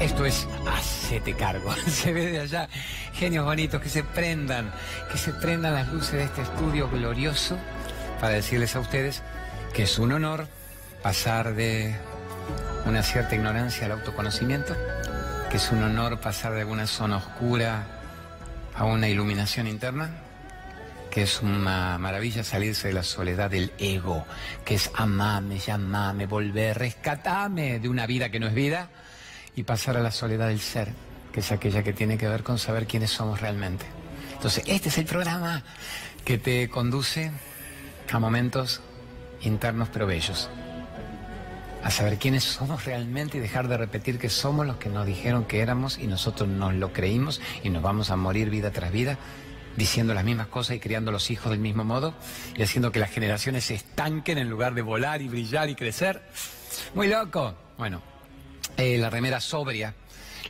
[0.00, 1.74] Esto es Hacete cargo.
[1.88, 2.68] Se ve de allá
[3.14, 4.72] genios bonitos que se prendan,
[5.10, 7.58] que se prendan las luces de este estudio glorioso
[8.20, 9.24] para decirles a ustedes
[9.74, 10.46] que es un honor
[11.02, 11.96] pasar de
[12.86, 14.76] una cierta ignorancia al autoconocimiento,
[15.50, 17.86] que es un honor pasar de alguna zona oscura
[18.76, 20.10] a una iluminación interna,
[21.10, 24.24] que es una maravilla salirse de la soledad del ego,
[24.64, 28.90] que es amame, llamame, volver, rescatame de una vida que no es vida
[29.58, 30.92] y pasar a la soledad del ser,
[31.32, 33.84] que es aquella que tiene que ver con saber quiénes somos realmente.
[34.34, 35.64] Entonces, este es el programa
[36.24, 37.32] que te conduce
[38.12, 38.80] a momentos
[39.40, 40.48] internos pero bellos.
[41.82, 45.44] A saber quiénes somos realmente y dejar de repetir que somos los que nos dijeron
[45.44, 49.18] que éramos y nosotros nos lo creímos y nos vamos a morir vida tras vida
[49.76, 52.14] diciendo las mismas cosas y criando los hijos del mismo modo
[52.56, 56.22] y haciendo que las generaciones se estanquen en lugar de volar y brillar y crecer.
[56.94, 57.54] Muy loco.
[57.76, 58.02] Bueno,
[58.78, 59.92] eh, la remera sobria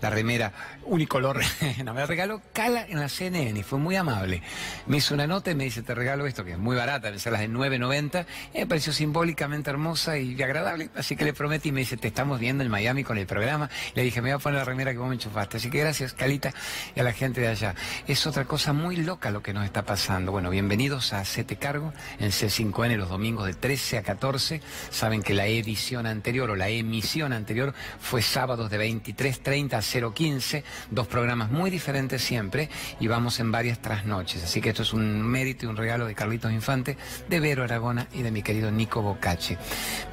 [0.01, 0.53] la remera
[0.85, 1.41] unicolor.
[1.79, 4.43] me la regaló Cala en la CNN y fue muy amable.
[4.87, 7.17] Me hizo una nota y me dice, te regalo esto, que es muy barata, me
[7.17, 8.27] las de 9.90.
[8.55, 10.91] Y me pareció simbólicamente hermosa y agradable.
[10.97, 13.69] Así que le prometí y me dice, te estamos viendo en Miami con el programa.
[13.95, 15.59] Le dije, me voy a poner la remera que vos me enchufaste.
[15.59, 16.53] Así que gracias, Calita,
[16.95, 17.75] y a la gente de allá.
[18.07, 20.33] Es otra cosa muy loca lo que nos está pasando.
[20.33, 24.61] Bueno, bienvenidos a Sete Cargo en C5N los domingos de 13 a 14.
[24.91, 30.65] Saben que la edición anterior o la emisión anterior fue sábados de 23.30 a 015,
[30.91, 32.69] dos programas muy diferentes siempre
[33.01, 34.45] y vamos en varias trasnoches.
[34.45, 36.97] Así que esto es un mérito y un regalo de Carlitos Infante,
[37.29, 39.59] de Vero Aragona y de mi querido Nico Bocache.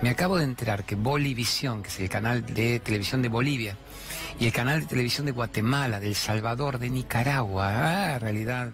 [0.01, 3.77] Me acabo de enterar que Bolivisión, que es el canal de televisión de Bolivia,
[4.39, 8.71] y el canal de televisión de Guatemala, de El Salvador, de Nicaragua, ah, realidad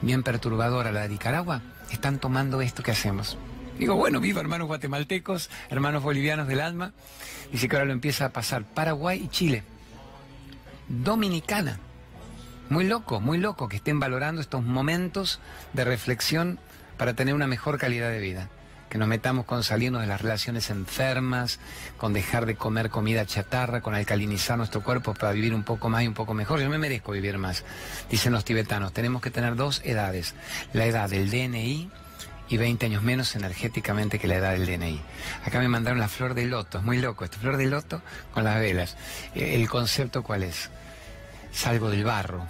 [0.00, 3.38] bien perturbadora la de Nicaragua, están tomando esto que hacemos.
[3.78, 6.92] Digo, bueno, viva hermanos guatemaltecos, hermanos bolivianos del alma.
[7.52, 9.62] Dice que ahora lo empieza a pasar Paraguay y Chile
[10.88, 11.78] dominicana.
[12.68, 15.40] Muy loco, muy loco que estén valorando estos momentos
[15.72, 16.58] de reflexión
[16.96, 18.48] para tener una mejor calidad de vida.
[18.88, 21.58] Que nos metamos con salirnos de las relaciones enfermas,
[21.96, 26.02] con dejar de comer comida chatarra, con alcalinizar nuestro cuerpo para vivir un poco más
[26.02, 26.60] y un poco mejor.
[26.60, 27.64] Yo me merezco vivir más,
[28.10, 28.92] dicen los tibetanos.
[28.92, 30.34] Tenemos que tener dos edades.
[30.72, 31.90] La edad del DNI
[32.48, 35.00] y 20 años menos energéticamente que la edad del DNI.
[35.44, 38.02] Acá me mandaron la flor de loto, es muy loco, esta flor de loto
[38.32, 38.96] con las velas.
[39.34, 40.70] Eh, ¿El concepto cuál es?
[41.52, 42.46] Salgo del barro,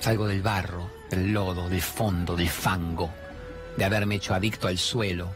[0.00, 3.10] salgo del barro, del lodo, del fondo, del fango,
[3.76, 5.34] de haberme hecho adicto al suelo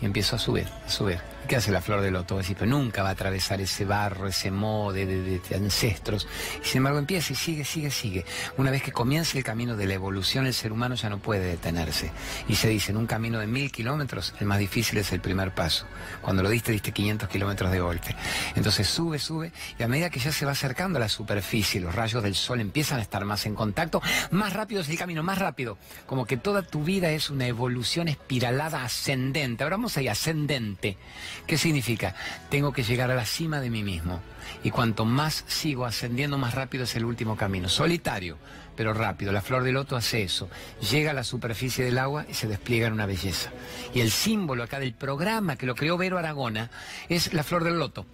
[0.00, 1.35] y empiezo a subir, a subir.
[1.46, 2.40] ¿Qué hace la flor de loto?
[2.46, 6.26] Pero nunca va a atravesar ese barro, ese modo de, ancestros.
[6.62, 8.24] Y sin embargo empieza y sigue, sigue, sigue.
[8.56, 11.46] Una vez que comienza el camino de la evolución, el ser humano ya no puede
[11.46, 12.10] detenerse.
[12.48, 15.54] Y se dice, en un camino de mil kilómetros, el más difícil es el primer
[15.54, 15.86] paso.
[16.20, 18.16] Cuando lo diste, diste 500 kilómetros de golpe.
[18.56, 21.94] Entonces sube, sube, y a medida que ya se va acercando a la superficie, los
[21.94, 24.02] rayos del sol empiezan a estar más en contacto,
[24.32, 25.78] más rápido es el camino, más rápido.
[26.06, 29.62] Como que toda tu vida es una evolución espiralada ascendente.
[29.62, 30.98] Ahora vamos ahí, ascendente.
[31.46, 32.14] ¿Qué significa?
[32.50, 34.20] Tengo que llegar a la cima de mí mismo.
[34.62, 37.68] Y cuanto más sigo ascendiendo, más rápido es el último camino.
[37.68, 38.38] Solitario,
[38.76, 39.32] pero rápido.
[39.32, 40.48] La flor de loto hace eso.
[40.90, 43.50] Llega a la superficie del agua y se despliega en una belleza.
[43.94, 46.70] Y el símbolo acá del programa que lo creó Vero Aragona
[47.08, 48.06] es la flor del loto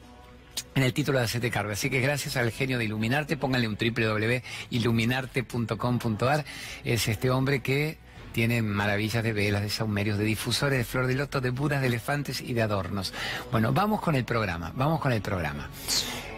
[0.74, 1.72] en el título de Acete Carga.
[1.74, 6.44] Así que gracias al genio de Iluminarte, pónganle un www.iluminarte.com.ar.
[6.84, 7.98] Es este hombre que
[8.32, 11.86] tiene maravillas de velas, de saumerios, de difusores, de flor de loto, de budas, de
[11.86, 13.12] elefantes y de adornos.
[13.50, 15.68] Bueno, vamos con el programa, vamos con el programa.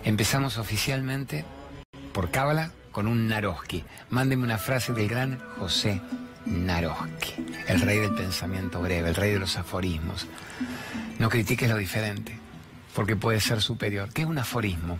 [0.04, 1.44] Empezamos oficialmente
[2.12, 3.84] por Cábala con un Naroski.
[4.10, 6.00] Mándeme una frase del gran José
[6.46, 7.34] Naroski,
[7.68, 10.26] el rey del pensamiento breve, el rey de los aforismos.
[11.18, 12.43] No critiques lo diferente
[12.94, 14.08] porque puede ser superior.
[14.12, 14.98] ¿Qué es un aforismo?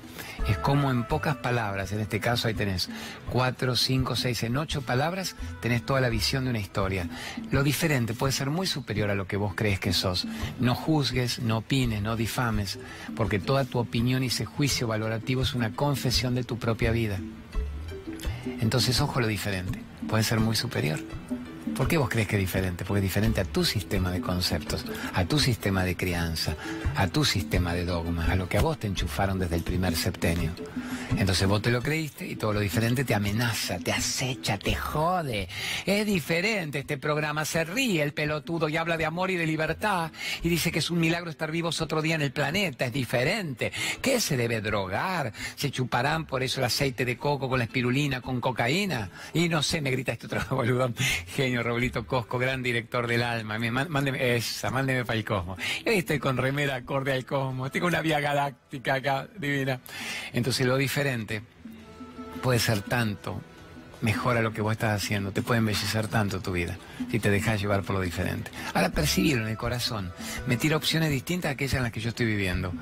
[0.49, 2.91] Es como en pocas palabras, en este caso ahí tenés
[3.31, 7.09] cuatro, cinco, seis, en ocho palabras tenés toda la visión de una historia.
[7.51, 10.27] Lo diferente puede ser muy superior a lo que vos crees que sos.
[10.61, 12.79] No juzgues, no opines, no difames,
[13.17, 17.19] porque toda tu opinión y ese juicio valorativo es una confesión de tu propia vida.
[18.61, 21.01] Entonces, ojo lo diferente, puede ser muy superior.
[21.77, 22.85] ¿Por qué vos crees que es diferente?
[22.85, 26.57] Porque es diferente a tu sistema de conceptos, a tu sistema de crianza,
[26.95, 29.97] a tu sistema de dogma, a lo que a vos te enchufaron desde el primer
[29.97, 30.53] septenio.
[31.17, 35.49] Entonces vos te lo creíste y todo lo diferente te amenaza, te acecha, te jode.
[35.87, 40.13] Es diferente este programa, se ríe el pelotudo y habla de amor y de libertad
[40.43, 43.73] y dice que es un milagro estar vivos otro día en el planeta, es diferente.
[44.03, 45.33] ¿Qué se debe drogar?
[45.57, 49.11] ¿Se chuparán por eso el aceite de coco con la espirulina, con cocaína?
[49.33, 50.95] Y no sé, me grita este otro boludón,
[51.35, 53.59] genio Roblito Cosco, gran director del alma.
[53.59, 55.59] Mándeme, esa, mándeme para el cosmos.
[55.85, 57.71] Y ahí estoy con remera acorde al cosmos.
[57.71, 59.81] Tengo una vía galáctica acá, divina.
[60.33, 61.43] Entonces lo diferente
[62.43, 63.41] puede ser tanto
[64.05, 66.77] mejor a lo que vos estás haciendo, te puede embellecer tanto tu vida
[67.11, 68.51] si te dejas llevar por lo diferente.
[68.75, 70.13] Ahora percibirlo en el corazón,
[70.47, 72.73] me tira opciones distintas a aquellas en las que yo estoy viviendo.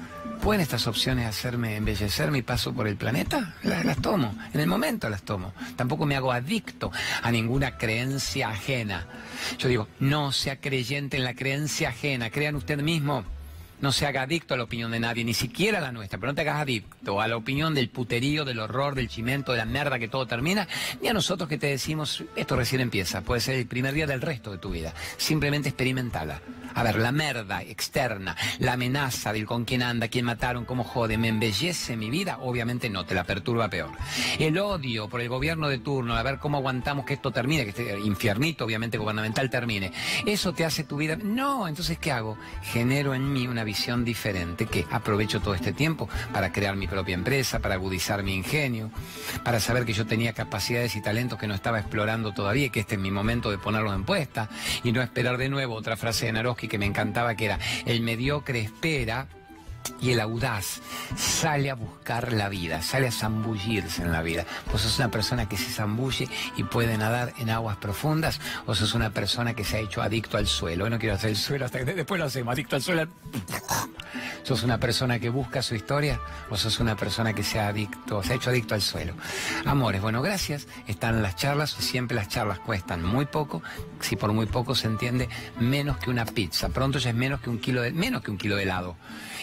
[0.42, 3.54] ¿Pueden estas opciones hacerme embellecer mi paso por el planeta?
[3.62, 5.52] Las, las, tomo, en el momento las tomo.
[5.76, 6.90] Tampoco me hago adicto
[7.22, 9.06] a ninguna creencia ajena.
[9.56, 13.24] Yo digo, no sea creyente en la creencia ajena, crean usted mismo.
[13.82, 16.32] No se haga adicto a la opinión de nadie, ni siquiera a la nuestra, pero
[16.32, 19.64] no te hagas adicto a la opinión del puterío, del horror, del chimento, de la
[19.66, 20.66] mierda que todo termina,
[21.02, 24.22] ni a nosotros que te decimos, esto recién empieza, puede ser el primer día del
[24.22, 24.94] resto de tu vida.
[25.18, 26.40] Simplemente experimentala.
[26.74, 31.18] A ver, la merda externa, la amenaza del con quién anda, quién mataron, cómo jode,
[31.18, 32.38] ¿me embellece mi vida?
[32.40, 33.90] Obviamente no, te la perturba peor.
[34.38, 37.70] El odio por el gobierno de turno, a ver cómo aguantamos que esto termine, que
[37.70, 39.92] este infiernito obviamente gubernamental termine.
[40.24, 41.16] ¿Eso te hace tu vida?
[41.16, 42.38] No, entonces ¿qué hago?
[42.62, 43.64] Genero en mí una
[44.04, 48.90] diferente, que aprovecho todo este tiempo para crear mi propia empresa, para agudizar mi ingenio,
[49.44, 52.80] para saber que yo tenía capacidades y talentos que no estaba explorando todavía y que
[52.80, 54.48] este es mi momento de ponerlos en puesta
[54.84, 58.00] y no esperar de nuevo otra frase de Naroski que me encantaba, que era, el
[58.00, 59.26] mediocre espera
[60.00, 60.80] y el audaz
[61.16, 64.44] sale a buscar la vida, sale a zambullirse en la vida.
[64.70, 68.94] Vos sos una persona que se zambulle y puede nadar en aguas profundas, o sos
[68.94, 70.88] una persona que se ha hecho adicto al suelo.
[70.88, 73.08] no quiero hacer el suelo hasta que después lo hacemos, adicto al suelo.
[74.42, 76.20] ¿Sos una persona que busca su historia
[76.50, 79.14] o sos una persona que se ha adicto, se ha hecho adicto al suelo?
[79.64, 80.66] Amores, bueno, gracias.
[80.88, 83.62] Están las charlas, siempre las charlas cuestan muy poco,
[84.00, 85.28] si por muy poco se entiende,
[85.60, 86.68] menos que una pizza.
[86.70, 88.96] Pronto ya es menos que un kilo de, menos que un kilo de helado.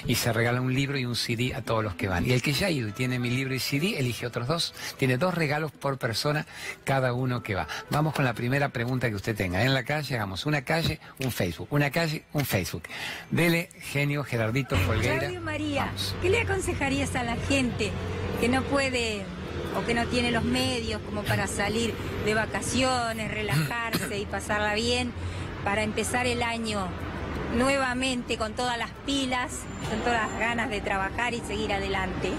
[0.05, 2.25] Y regala un libro y un CD a todos los que van.
[2.25, 4.73] Y el que ya ha ido y tiene mi libro y CD, elige otros dos.
[4.97, 6.45] Tiene dos regalos por persona
[6.83, 7.67] cada uno que va.
[7.89, 9.63] Vamos con la primera pregunta que usted tenga.
[9.63, 11.67] En la calle hagamos una calle, un Facebook.
[11.71, 12.83] Una calle, un Facebook.
[13.31, 15.39] Dele, genio Gerardito Folgueira.
[15.39, 15.91] María,
[16.21, 17.91] ¿qué le aconsejarías a la gente
[18.39, 19.23] que no puede
[19.77, 21.93] o que no tiene los medios como para salir
[22.25, 25.11] de vacaciones, relajarse y pasarla bien,
[25.63, 26.87] para empezar el año
[27.55, 32.31] nuevamente con todas las pilas, con todas las ganas de trabajar y seguir adelante?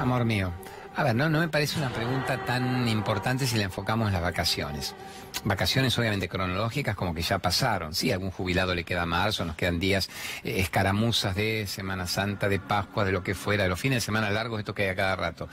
[0.00, 0.52] Amor mío,
[0.96, 4.22] a ver, no, no me parece una pregunta tan importante si la enfocamos en las
[4.22, 4.94] vacaciones.
[5.42, 7.96] Vacaciones obviamente cronológicas como que ya pasaron.
[7.96, 10.08] Sí, a algún jubilado le queda marzo, nos quedan días
[10.44, 14.00] eh, escaramuzas de Semana Santa, de Pascua, de lo que fuera, de los fines de
[14.02, 15.48] semana largos, esto que hay a cada rato.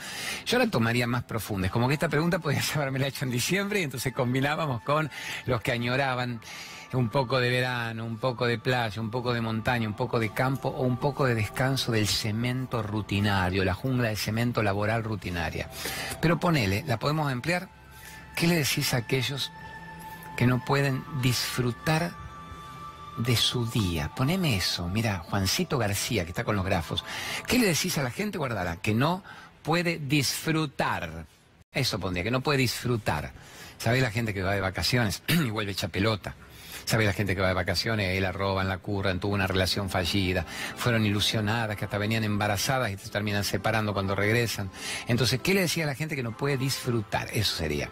[0.45, 1.65] Yo la tomaría más profunda.
[1.65, 5.09] Es como que esta pregunta podría haberme la hecho en diciembre y entonces combinábamos con
[5.47, 6.39] los que añoraban
[6.93, 10.29] un poco de verano, un poco de playa, un poco de montaña, un poco de
[10.29, 15.69] campo o un poco de descanso del cemento rutinario, la jungla de cemento laboral rutinaria.
[16.21, 17.69] Pero ponele, ¿la podemos emplear?
[18.35, 19.51] ¿Qué le decís a aquellos
[20.37, 22.11] que no pueden disfrutar
[23.17, 24.11] de su día?
[24.15, 27.05] Poneme eso, mira, Juancito García, que está con los grafos.
[27.47, 29.23] ¿Qué le decís a la gente, guardala, que no
[29.63, 31.25] puede disfrutar?
[31.71, 33.31] Eso pondría, que no puede disfrutar.
[33.77, 36.35] ¿Sabés la gente que va de vacaciones y vuelve hecha pelota?
[36.85, 38.17] ¿Sabe la gente que va de vacaciones?
[38.17, 40.45] Él la roban, la curran, tuvo una relación fallida,
[40.75, 44.69] fueron ilusionadas, que hasta venían embarazadas y se terminan separando cuando regresan.
[45.07, 47.29] Entonces, ¿qué le decía a la gente que no puede disfrutar?
[47.33, 47.89] Eso sería.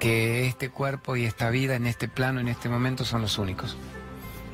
[0.00, 3.76] Que este cuerpo y esta vida en este plano, en este momento, son los únicos.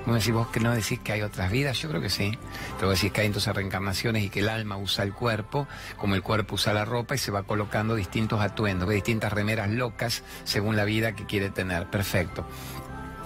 [0.05, 1.79] ¿Cómo decís vos que no decís que hay otras vidas?
[1.81, 2.37] Yo creo que sí.
[2.77, 6.23] Pero decís que hay entonces reencarnaciones y que el alma usa el cuerpo, como el
[6.23, 10.85] cuerpo usa la ropa y se va colocando distintos atuendos, distintas remeras locas según la
[10.85, 11.89] vida que quiere tener.
[11.89, 12.45] Perfecto.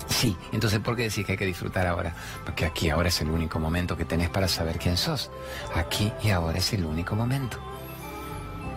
[0.08, 2.14] Sí, entonces ¿por qué decís que hay que disfrutar ahora?
[2.44, 5.30] Porque aquí ahora es el único momento que tenés para saber quién sos.
[5.74, 7.58] Aquí y ahora es el único momento.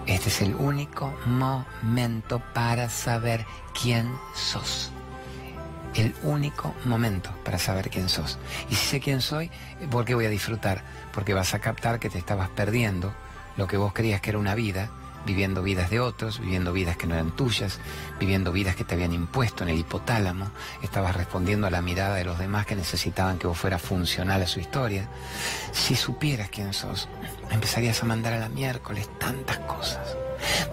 [0.06, 3.46] Este es el único momento para saber
[3.80, 4.92] quién sos.
[5.94, 8.40] El único momento para saber quién sos.
[8.70, 9.52] Y si sé quién soy,
[9.92, 10.84] ¿por qué voy a disfrutar?
[11.14, 13.14] Porque vas a captar que te estabas perdiendo
[13.56, 14.90] lo que vos creías que era una vida
[15.26, 17.80] viviendo vidas de otros, viviendo vidas que no eran tuyas,
[18.20, 22.26] viviendo vidas que te habían impuesto en el hipotálamo, estabas respondiendo a la mirada de
[22.26, 25.08] los demás que necesitaban que vos fueras funcional a su historia.
[25.72, 27.08] Si supieras quién sos,
[27.52, 30.16] empezarías a mandar a la miércoles tantas cosas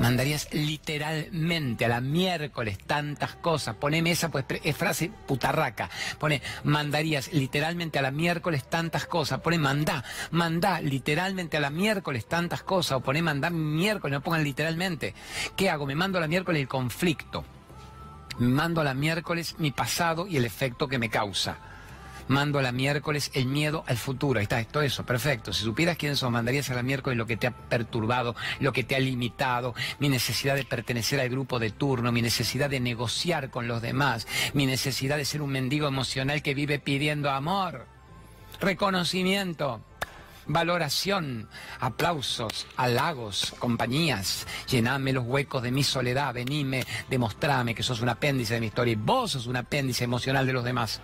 [0.00, 3.76] mandarías literalmente a la miércoles tantas cosas.
[3.76, 5.90] Poneme esa, pues es frase putarraca.
[6.18, 9.40] Pone, mandarías literalmente a la miércoles tantas cosas.
[9.40, 12.98] Pone, mandá, mandá literalmente a la miércoles tantas cosas.
[12.98, 15.14] O pone, mandá miércoles, no pongan literalmente.
[15.56, 15.86] ¿Qué hago?
[15.86, 17.44] Me mando a la miércoles el conflicto.
[18.38, 21.75] Me mando a la miércoles mi pasado y el efecto que me causa
[22.28, 24.38] Mando a la miércoles el miedo al futuro.
[24.38, 25.52] Ahí está, esto eso, perfecto.
[25.52, 28.84] Si supieras quién sos, mandarías a la miércoles lo que te ha perturbado, lo que
[28.84, 33.50] te ha limitado, mi necesidad de pertenecer al grupo de turno, mi necesidad de negociar
[33.50, 37.86] con los demás, mi necesidad de ser un mendigo emocional que vive pidiendo amor,
[38.60, 39.82] reconocimiento
[40.46, 41.48] valoración,
[41.80, 44.46] aplausos, halagos, compañías.
[44.68, 48.92] Llename los huecos de mi soledad, venime, demostrame que sos un apéndice de mi historia
[48.92, 51.00] y vos sos un apéndice emocional de los demás.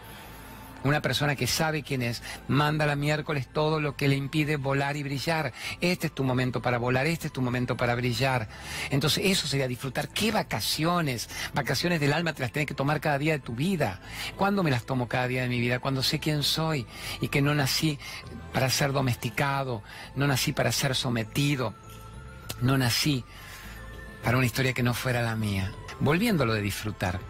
[0.85, 4.97] Una persona que sabe quién es, manda la miércoles todo lo que le impide volar
[4.97, 5.53] y brillar.
[5.81, 8.49] Este es tu momento para volar, este es tu momento para brillar.
[8.91, 10.09] Entonces eso sería disfrutar.
[10.09, 11.29] ¿Qué vacaciones?
[11.55, 14.01] Vacaciones del alma te las tienes que tomar cada día de tu vida.
[14.37, 15.79] ¿Cuándo me las tomo cada día de mi vida?
[15.79, 16.87] Cuando sé quién soy
[17.21, 17.99] y que no nací
[18.53, 19.83] para ser domesticado,
[20.17, 21.75] no nací para ser sometido,
[22.61, 23.25] no nací
[24.23, 25.73] para una historia que no fuera la mía.
[26.01, 27.21] Volviendo a lo de disfrutar,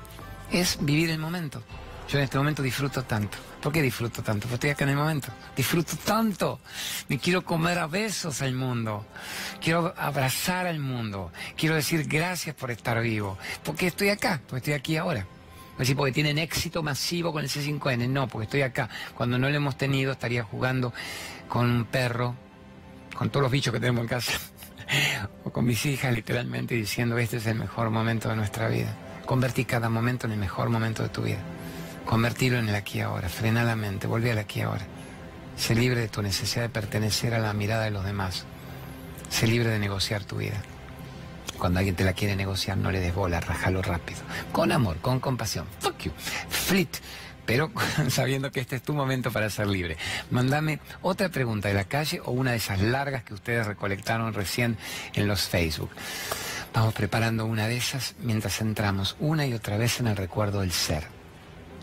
[0.50, 1.62] es vivir el momento.
[2.09, 3.38] Yo en este momento disfruto tanto.
[3.62, 4.42] ¿Por qué disfruto tanto?
[4.42, 5.28] Porque estoy acá en el momento.
[5.56, 6.61] Disfruto tanto.
[7.09, 9.06] Me quiero comer a besos al mundo.
[9.61, 11.32] Quiero abrazar al mundo.
[11.56, 13.38] Quiero decir gracias por estar vivo.
[13.64, 15.26] Porque estoy acá, porque estoy aquí ahora.
[15.73, 18.09] No decir porque tienen éxito masivo con el C5N.
[18.09, 18.90] No, porque estoy acá.
[19.16, 20.92] Cuando no lo hemos tenido estaría jugando
[21.49, 22.35] con un perro,
[23.16, 24.32] con todos los bichos que tenemos en casa.
[25.44, 28.94] o con mis hijas literalmente diciendo este es el mejor momento de nuestra vida.
[29.25, 31.38] Convertí cada momento en el mejor momento de tu vida.
[32.06, 34.87] Convertirlo en el aquí ahora, frena la mente, vuelve al aquí ahora.
[35.56, 38.44] Sé libre de tu necesidad de pertenecer a la mirada de los demás.
[39.30, 40.61] Sé libre de negociar tu vida.
[41.59, 44.21] Cuando alguien te la quiere negociar, no le des bola, rájalo rápido.
[44.50, 45.66] Con amor, con compasión.
[45.78, 46.12] Fuck you.
[46.49, 46.97] Flit.
[47.47, 47.71] Pero
[48.09, 49.97] sabiendo que este es tu momento para ser libre.
[50.30, 54.76] Mándame otra pregunta de la calle o una de esas largas que ustedes recolectaron recién
[55.14, 55.90] en los Facebook.
[56.75, 60.73] Vamos preparando una de esas mientras entramos una y otra vez en el recuerdo del
[60.73, 61.22] ser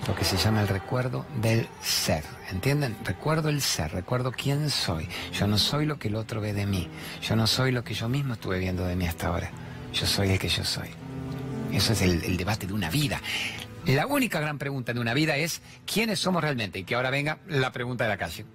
[0.08, 2.24] lo que se llama el recuerdo del ser.
[2.50, 2.98] ¿Entienden?
[3.04, 5.08] Recuerdo el ser, recuerdo quién soy.
[5.34, 6.88] Yo no soy lo que el otro ve de mí.
[7.22, 9.52] Yo no soy lo que yo mismo estuve viendo de mí hasta ahora.
[9.94, 10.90] Yo soy el que yo soy.
[11.72, 13.22] Eso es el, debate de una vida.
[13.86, 16.80] La única gran pregunta de una vida es quiénes somos realmente.
[16.80, 18.46] Y que ahora venga la pregunta de la calle.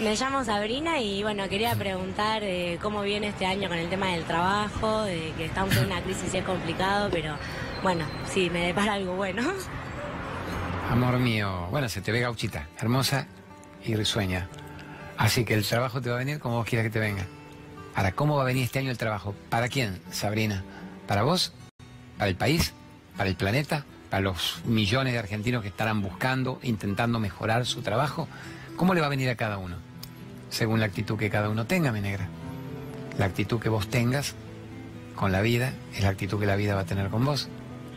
[0.00, 4.08] Me llamo Sabrina y bueno, quería preguntar eh, cómo viene este año con el tema
[4.08, 7.34] del trabajo, de que estamos en una crisis y es complicado, pero
[7.82, 9.42] bueno, sí, me depara algo bueno.
[10.90, 13.26] Amor mío, bueno, se te ve gauchita, hermosa
[13.84, 14.48] y risueña.
[15.18, 17.26] Así que el trabajo te va a venir como vos quieras que te venga.
[17.94, 19.34] Ahora, ¿cómo va a venir este año el trabajo?
[19.50, 20.62] ¿Para quién, Sabrina?
[21.08, 21.52] ¿Para vos?
[22.16, 22.72] ¿Para el país?
[23.16, 23.84] ¿Para el planeta?
[24.10, 28.28] ¿Para los millones de argentinos que estarán buscando, intentando mejorar su trabajo?
[28.76, 29.76] ¿Cómo le va a venir a cada uno?
[30.50, 32.28] Según la actitud que cada uno tenga, mi negra.
[33.18, 34.34] La actitud que vos tengas
[35.16, 37.48] con la vida es la actitud que la vida va a tener con vos.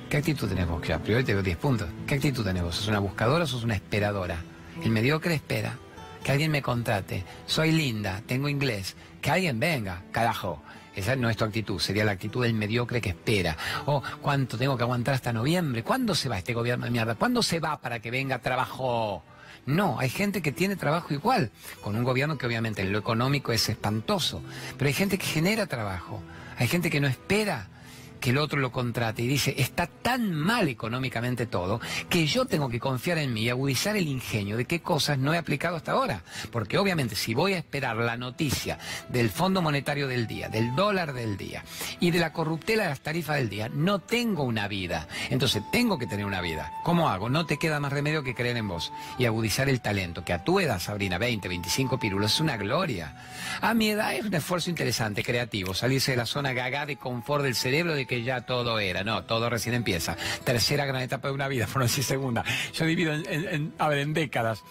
[0.09, 0.81] ¿Qué actitud tenés vos?
[0.81, 1.87] Que a priori te doy 10 puntos.
[2.07, 2.75] ¿Qué actitud tenés vos?
[2.75, 4.41] ¿Sos una buscadora o sos una esperadora?
[4.83, 5.77] El mediocre espera.
[6.23, 7.23] Que alguien me contrate.
[7.45, 8.95] Soy linda, tengo inglés.
[9.21, 10.63] Que alguien venga, carajo.
[10.95, 13.55] Esa no es tu actitud, sería la actitud del mediocre que espera.
[13.85, 15.83] Oh, ¿cuánto tengo que aguantar hasta noviembre?
[15.83, 17.13] ¿Cuándo se va este gobierno de mierda?
[17.13, 19.23] ¿Cuándo se va para que venga trabajo?
[19.67, 21.51] No, hay gente que tiene trabajo igual,
[21.81, 24.41] con un gobierno que obviamente en lo económico es espantoso,
[24.77, 26.23] pero hay gente que genera trabajo,
[26.57, 27.67] hay gente que no espera
[28.19, 32.69] que el otro lo contrate y dice, está tan mal económicamente todo, que yo tengo
[32.69, 35.93] que confiar en mí y agudizar el ingenio de qué cosas no he aplicado hasta
[35.93, 36.23] ahora.
[36.51, 38.77] Porque obviamente si voy a esperar la noticia
[39.09, 41.63] del Fondo Monetario del día, del dólar del día
[41.99, 45.07] y de la corruptela de las tarifas del día, no tengo una vida.
[45.29, 46.71] Entonces tengo que tener una vida.
[46.83, 47.29] ¿Cómo hago?
[47.29, 50.43] No te queda más remedio que creer en vos y agudizar el talento, que a
[50.43, 53.15] tu edad, Sabrina, 20, 25 pirulos, es una gloria.
[53.61, 57.43] A mi edad es un esfuerzo interesante, creativo, salirse de la zona gaga de confort
[57.43, 59.03] del cerebro de que ya todo era.
[59.03, 60.17] No, todo recién empieza.
[60.43, 62.43] Tercera gran etapa de una vida, por no decir segunda.
[62.73, 64.63] Yo divido en, a ver, en décadas.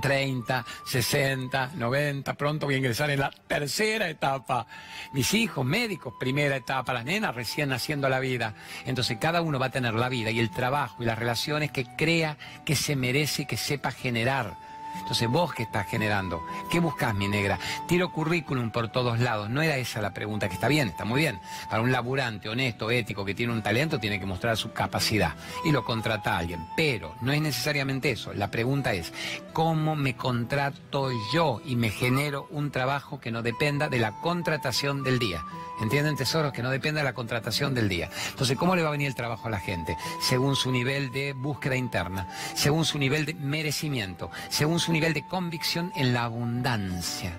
[0.00, 4.66] 30, 60, 90, pronto voy a ingresar en la tercera etapa.
[5.12, 8.54] Mis hijos, médicos, primera etapa, las nenas recién naciendo la vida.
[8.84, 11.86] Entonces cada uno va a tener la vida y el trabajo y las relaciones que
[11.96, 14.69] crea que se merece, que sepa generar.
[14.98, 17.58] Entonces, vos qué estás generando, ¿qué buscas, mi negra?
[17.88, 19.50] Tiro currículum por todos lados.
[19.50, 21.40] No era esa la pregunta, que está bien, está muy bien.
[21.68, 25.72] Para un laburante honesto, ético, que tiene un talento, tiene que mostrar su capacidad y
[25.72, 26.66] lo contrata a alguien.
[26.76, 28.32] Pero no es necesariamente eso.
[28.32, 29.12] La pregunta es,
[29.52, 35.02] ¿cómo me contrato yo y me genero un trabajo que no dependa de la contratación
[35.02, 35.44] del día?
[35.80, 36.52] ¿Entienden, tesoros?
[36.52, 38.10] Que no dependa de la contratación del día.
[38.30, 39.96] Entonces, ¿cómo le va a venir el trabajo a la gente?
[40.20, 45.26] Según su nivel de búsqueda interna, según su nivel de merecimiento, según su nivel de
[45.26, 47.38] convicción en la abundancia.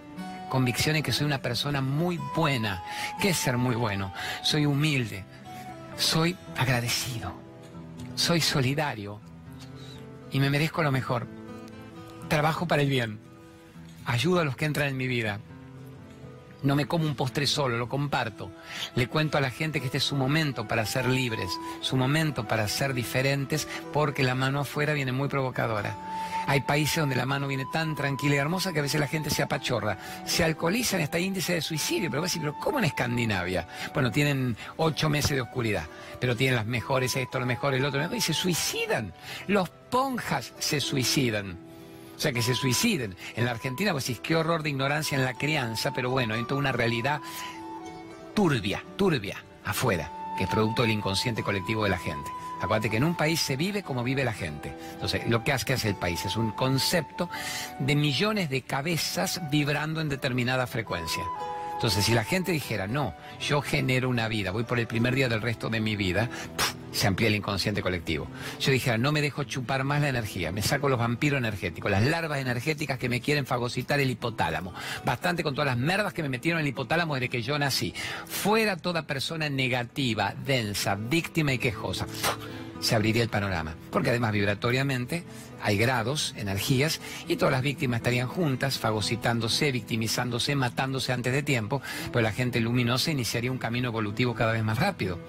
[0.49, 2.83] Convicción en que soy una persona muy buena.
[3.19, 4.13] ¿Qué es ser muy bueno?
[4.43, 5.25] Soy humilde,
[5.97, 7.33] soy agradecido,
[8.15, 9.19] soy solidario
[10.31, 11.27] y me merezco lo mejor.
[12.27, 13.19] Trabajo para el bien.
[14.05, 15.39] Ayudo a los que entran en mi vida.
[16.63, 18.51] No me como un postre solo, lo comparto.
[18.95, 21.49] Le cuento a la gente que este es su momento para ser libres,
[21.81, 25.95] su momento para ser diferentes, porque la mano afuera viene muy provocadora.
[26.47, 29.29] Hay países donde la mano viene tan tranquila y hermosa que a veces la gente
[29.29, 29.97] se apachorra.
[30.25, 32.09] Se alcoholizan, está índice de suicidio.
[32.09, 33.67] Pero decir, pero ¿cómo en Escandinavia?
[33.93, 35.85] Bueno, tienen ocho meses de oscuridad,
[36.19, 39.13] pero tienen las mejores esto, lo mejor el otro, y se suicidan.
[39.47, 41.70] Los ponjas se suicidan.
[42.21, 43.15] O sea, que se suiciden.
[43.35, 46.43] En la Argentina, pues sí, qué horror de ignorancia en la crianza, pero bueno, hay
[46.43, 47.19] toda una realidad
[48.35, 52.29] turbia, turbia, afuera, que es producto del inconsciente colectivo de la gente.
[52.61, 54.71] Acuérdate que en un país se vive como vive la gente.
[54.93, 57.27] Entonces, lo que hace que hace el país es un concepto
[57.79, 61.23] de millones de cabezas vibrando en determinada frecuencia.
[61.73, 65.27] Entonces, si la gente dijera, no, yo genero una vida, voy por el primer día
[65.27, 66.29] del resto de mi vida,
[66.91, 68.27] se amplía el inconsciente colectivo.
[68.59, 72.05] Yo dijera, no me dejo chupar más la energía, me saco los vampiros energéticos, las
[72.05, 74.73] larvas energéticas que me quieren fagocitar el hipotálamo.
[75.05, 77.93] Bastante con todas las merdas que me metieron en el hipotálamo desde que yo nací.
[78.25, 82.07] Fuera toda persona negativa, densa, víctima y quejosa
[82.81, 83.75] se abriría el panorama.
[83.91, 85.23] Porque además vibratoriamente
[85.61, 91.81] hay grados, energías, y todas las víctimas estarían juntas, fagocitándose, victimizándose, matándose antes de tiempo,
[92.11, 95.19] pues la gente luminosa iniciaría un camino evolutivo cada vez más rápido.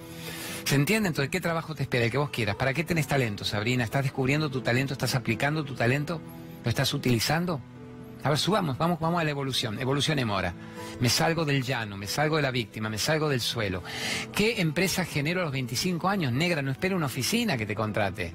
[0.65, 1.09] ¿Se entiende?
[1.09, 2.05] Entonces, ¿qué trabajo te espera?
[2.05, 2.57] El que vos quieras.
[2.57, 3.85] ¿Para qué tenés talento, Sabrina?
[3.85, 4.93] ¿Estás descubriendo tu talento?
[4.93, 6.21] ¿Estás aplicando tu talento?
[6.65, 7.61] ¿Lo estás utilizando?
[8.23, 9.81] A ver, subamos, vamos, vamos a la evolución.
[9.81, 10.55] Evolucionemos ahora.
[11.01, 13.83] Me salgo del llano, me salgo de la víctima, me salgo del suelo.
[14.33, 16.33] ¿Qué empresa genero a los 25 años?
[16.33, 18.33] Negra, no espera una oficina que te contrate.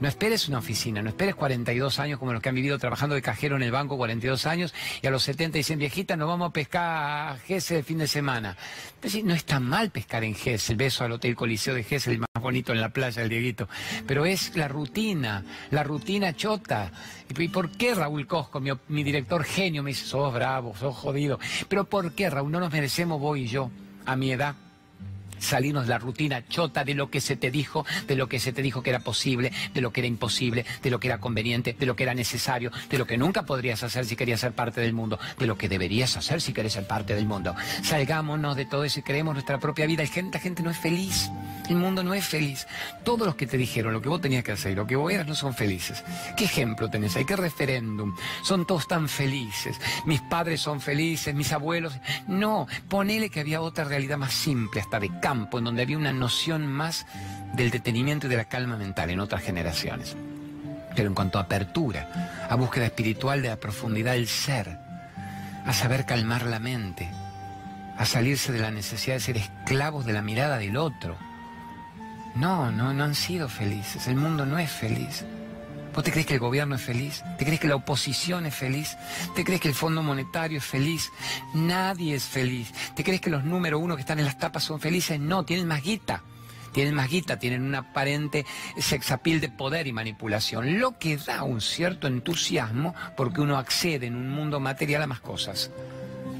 [0.00, 3.20] No esperes una oficina, no esperes 42 años como los que han vivido trabajando de
[3.20, 6.52] cajero en el banco 42 años y a los 70 dicen, viejita, nos vamos a
[6.52, 8.56] pescar a Gessel el fin de semana.
[8.94, 12.28] Entonces, no está mal pescar en el beso al Hotel Coliseo de Gessel, el más
[12.40, 13.68] bonito en la playa, el Dieguito.
[14.06, 16.90] Pero es la rutina, la rutina chota.
[17.38, 21.38] ¿Y por qué Raúl Cosco, mi, mi director genio, me dice, sos bravo, sos jodido?
[21.68, 22.50] Pero ¿por qué, Raúl?
[22.50, 23.70] No nos merecemos vos y yo,
[24.06, 24.54] a mi edad
[25.40, 28.52] salirnos de la rutina chota de lo que se te dijo, de lo que se
[28.52, 31.76] te dijo que era posible, de lo que era imposible, de lo que era conveniente,
[31.78, 34.80] de lo que era necesario, de lo que nunca podrías hacer si querías ser parte
[34.80, 37.54] del mundo, de lo que deberías hacer si querés ser parte del mundo.
[37.82, 40.02] Salgámonos de todo eso y creemos nuestra propia vida.
[40.02, 41.30] La gente, la gente no es feliz.
[41.68, 42.66] El mundo no es feliz.
[43.04, 45.12] Todos los que te dijeron lo que vos tenías que hacer y lo que vos
[45.12, 46.02] eras no son felices.
[46.36, 47.24] ¿Qué ejemplo tenés ahí?
[47.24, 48.14] ¿Qué referéndum?
[48.42, 49.80] Son todos tan felices.
[50.04, 51.94] Mis padres son felices, mis abuelos.
[52.26, 56.66] No, ponele que había otra realidad más simple, hasta de en donde había una noción
[56.66, 57.06] más
[57.54, 60.16] del detenimiento y de la calma mental en otras generaciones.
[60.94, 64.78] Pero en cuanto a apertura, a búsqueda espiritual de la profundidad del ser,
[65.64, 67.08] a saber calmar la mente,
[67.96, 71.16] a salirse de la necesidad de ser esclavos de la mirada del otro.
[72.34, 74.06] No, no, no han sido felices.
[74.06, 75.24] El mundo no es feliz.
[75.94, 77.22] ¿Vos te crees que el gobierno es feliz?
[77.36, 78.96] ¿Te crees que la oposición es feliz?
[79.34, 81.10] ¿Te crees que el Fondo Monetario es feliz?
[81.52, 82.72] Nadie es feliz.
[82.94, 85.18] ¿Te crees que los número uno que están en las tapas son felices?
[85.18, 86.22] No, tienen más guita.
[86.72, 88.46] Tienen más guita, tienen un aparente
[88.78, 94.14] sexapil de poder y manipulación, lo que da un cierto entusiasmo porque uno accede en
[94.14, 95.72] un mundo material a más cosas.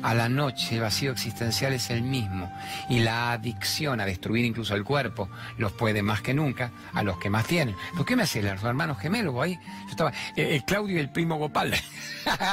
[0.03, 2.51] A la noche el vacío existencial es el mismo
[2.89, 7.19] y la adicción a destruir incluso el cuerpo los puede más que nunca a los
[7.19, 7.77] que más tienen.
[7.95, 9.59] ¿Por qué me hacen los hermanos gemelos ahí?
[9.85, 11.75] Yo estaba, eh, el Claudio y el primo Gopal.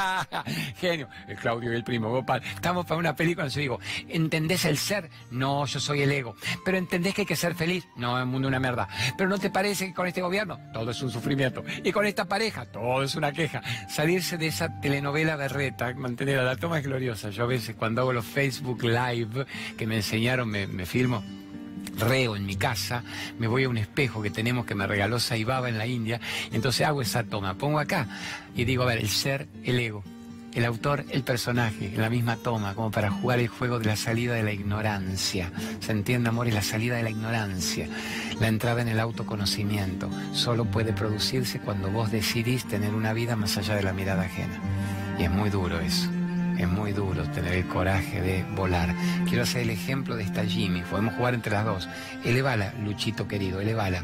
[0.76, 2.42] Genio, el Claudio y el primo Gopal.
[2.42, 5.08] Estamos para una película, yo digo, ¿entendés el ser?
[5.30, 6.36] No, yo soy el ego.
[6.66, 7.86] Pero ¿entendés que hay que ser feliz?
[7.96, 8.88] No, el mundo es una mierda.
[9.16, 11.64] Pero ¿no te parece que con este gobierno todo es un sufrimiento?
[11.82, 13.62] Y con esta pareja todo es una queja.
[13.88, 17.30] Salirse de esa telenovela berreta, mantener a la toma es gloriosa.
[17.38, 19.46] Yo a veces cuando hago los Facebook Live
[19.76, 21.22] que me enseñaron, me, filmo
[21.96, 23.04] reo en mi casa,
[23.38, 26.20] me voy a un espejo que tenemos que me regaló Saibaba en la India,
[26.50, 28.08] entonces hago esa toma, pongo acá
[28.56, 30.02] y digo, a ver, el ser, el ego,
[30.52, 34.34] el autor, el personaje, la misma toma, como para jugar el juego de la salida
[34.34, 35.52] de la ignorancia.
[35.78, 36.48] ¿Se entiende, amor?
[36.48, 37.86] Es la salida de la ignorancia.
[38.40, 43.56] La entrada en el autoconocimiento solo puede producirse cuando vos decidís tener una vida más
[43.58, 44.58] allá de la mirada ajena.
[45.20, 46.17] Y es muy duro eso.
[46.58, 48.94] Es muy duro tener el coraje de volar.
[49.26, 50.82] Quiero hacer el ejemplo de esta Jimmy.
[50.82, 51.88] Podemos jugar entre las dos.
[52.24, 54.02] Elevala, Luchito querido, elevala.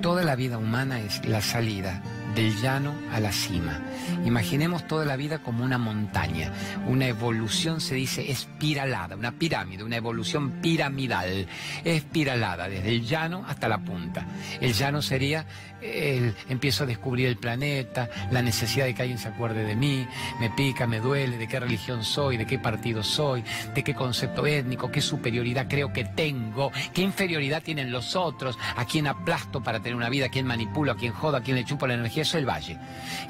[0.00, 2.00] Toda la vida humana es la salida
[2.34, 3.80] del llano a la cima.
[4.24, 6.52] Imaginemos toda la vida como una montaña.
[6.86, 11.46] Una evolución se dice espiralada, una pirámide, una evolución piramidal,
[11.84, 14.26] espiralada, desde el llano hasta la punta.
[14.60, 15.46] El llano sería
[15.80, 20.06] el, empiezo a descubrir el planeta, la necesidad de que alguien se acuerde de mí,
[20.40, 24.46] me pica, me duele, de qué religión soy, de qué partido soy, de qué concepto
[24.46, 29.80] étnico, qué superioridad creo que tengo, qué inferioridad tienen los otros, a quién aplasto para
[29.80, 32.17] tener una vida, a quién manipulo, a quién jodo, a quién le chupo la energía
[32.20, 32.78] eso, el valle.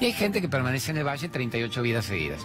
[0.00, 2.40] Y hay gente que permanece en el valle 38 vidas seguidas.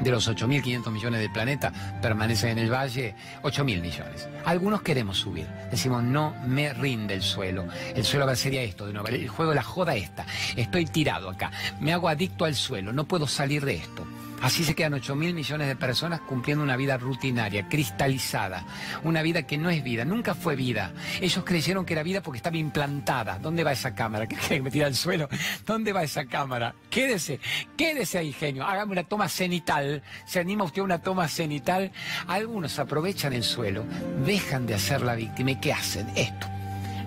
[0.00, 4.28] De los 8.500 millones del planeta, permanecen en el valle 8.000 millones.
[4.44, 5.46] Algunos queremos subir.
[5.70, 7.66] Decimos, no me rinde el suelo.
[7.94, 9.08] El suelo sería esto de nuevo.
[9.08, 10.26] El juego de la joda esta.
[10.54, 11.50] Estoy tirado acá.
[11.80, 12.92] Me hago adicto al suelo.
[12.92, 14.06] No puedo salir de esto.
[14.42, 18.64] Así se quedan 8 mil millones de personas cumpliendo una vida rutinaria, cristalizada,
[19.02, 20.92] una vida que no es vida, nunca fue vida.
[21.20, 23.38] Ellos creyeron que era vida porque estaba implantada.
[23.38, 24.26] ¿Dónde va esa cámara?
[24.26, 25.28] ¿Qué me tira al suelo?
[25.64, 26.74] ¿Dónde va esa cámara?
[26.90, 27.40] Quédese,
[27.76, 28.64] quédese ahí, genio.
[28.64, 30.02] Hágame una toma cenital.
[30.26, 31.90] ¿Se anima usted a una toma cenital?
[32.28, 33.84] Algunos aprovechan el suelo,
[34.24, 35.52] dejan de hacer la víctima.
[35.52, 36.08] ¿Y qué hacen?
[36.14, 36.46] Esto.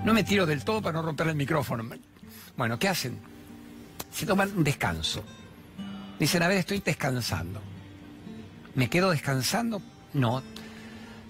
[0.03, 1.87] No me tiro del todo para no romper el micrófono.
[2.57, 3.19] Bueno, ¿qué hacen?
[4.11, 5.23] Se toman un descanso
[6.19, 7.61] Dicen, a ver, estoy descansando.
[8.75, 9.81] ¿Me quedo descansando?
[10.13, 10.43] No.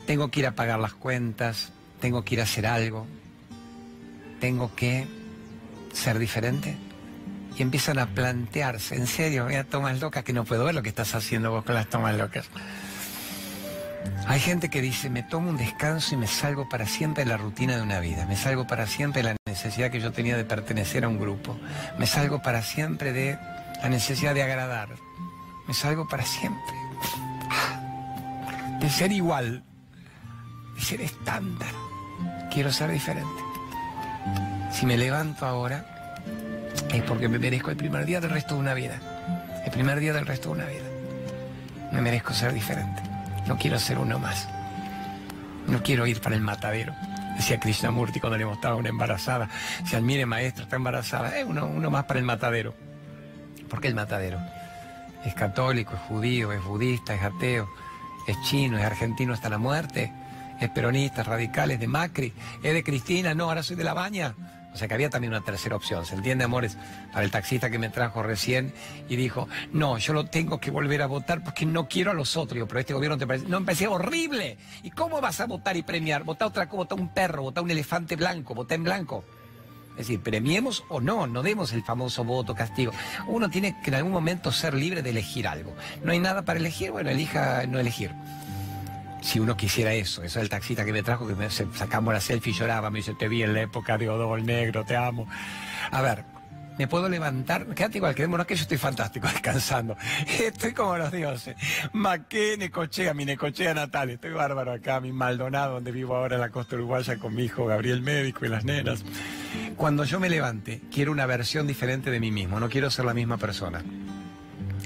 [0.08, 1.71] Tengo que ir a pagar las cuentas,
[2.02, 3.06] tengo que ir a hacer algo,
[4.39, 5.08] tengo que
[5.93, 6.75] ser diferente.
[7.56, 10.89] Y empiezan a plantearse, en serio, mira, tomas locas que no puedo ver lo que
[10.89, 12.49] estás haciendo vos con las tomas locas.
[14.28, 17.38] Hay gente que dice, me tomo un descanso y me salgo para siempre de la
[17.38, 20.45] rutina de una vida, me salgo para siempre de la necesidad que yo tenía de
[20.45, 21.60] pertenecer a un grupo,
[21.97, 23.38] me salgo para siempre de
[23.81, 24.89] la necesidad de agradar.
[25.67, 26.75] Me salgo para siempre.
[28.79, 29.63] De ser igual,
[30.75, 31.71] de ser estándar.
[32.51, 33.43] Quiero ser diferente.
[34.71, 36.15] Si me levanto ahora,
[36.93, 38.99] es porque me merezco el primer día del resto de una vida.
[39.65, 40.85] El primer día del resto de una vida.
[41.91, 43.01] Me merezco ser diferente.
[43.47, 44.47] No quiero ser uno más.
[45.67, 46.93] No quiero ir para el matadero.
[47.35, 49.49] Decía Krishnamurti cuando le mostraba a una embarazada.
[49.85, 51.37] Si admire maestro, está embarazada.
[51.37, 52.88] Es uno, uno más para el matadero.
[53.69, 54.39] ¿Por qué el matadero?
[55.25, 57.69] Es católico, es judío, es budista, es ateo,
[58.27, 60.12] es chino, es argentino hasta la muerte,
[60.60, 63.93] es peronista, es radical, es de Macri, es de Cristina, no, ahora soy de la
[63.93, 64.36] baña.
[64.71, 66.77] O sea que había también una tercera opción, ¿se entiende, amores?
[67.12, 68.71] Para el taxista que me trajo recién
[69.10, 72.38] y dijo, no, yo lo tengo que volver a votar porque no quiero a los
[72.38, 72.67] otros.
[72.67, 73.47] pero este gobierno te parece...
[73.47, 74.58] No, me horrible.
[74.84, 76.23] ¿Y cómo vas a votar y premiar?
[76.23, 79.23] Vota otra cosa, vota un perro, vota un elefante blanco, vota en blanco.
[79.99, 82.93] Es decir, premiemos o no, no demos el famoso voto castigo.
[83.27, 85.75] Uno tiene que en algún momento ser libre de elegir algo.
[86.05, 88.12] No hay nada para elegir, bueno, elija no elegir.
[89.21, 92.21] Si uno quisiera eso, eso es el taxista que me trajo, que me sacamos la
[92.21, 95.27] selfie y lloraba, me dice, te vi en la época de Odol Negro, te amo.
[95.91, 96.23] A ver,
[96.79, 99.97] me puedo levantar, quédate igual, quedémonos que yo estoy fantástico, descansando.
[100.41, 101.57] Estoy como los dioses.
[101.91, 104.11] Maqué, Necochea, mi Necochea natal.
[104.11, 107.65] Estoy bárbaro acá, mi Maldonado, donde vivo ahora en la costa uruguaya con mi hijo
[107.65, 109.03] Gabriel Médico y las nenas.
[109.75, 113.13] Cuando yo me levante, quiero una versión diferente de mí mismo, no quiero ser la
[113.13, 113.83] misma persona.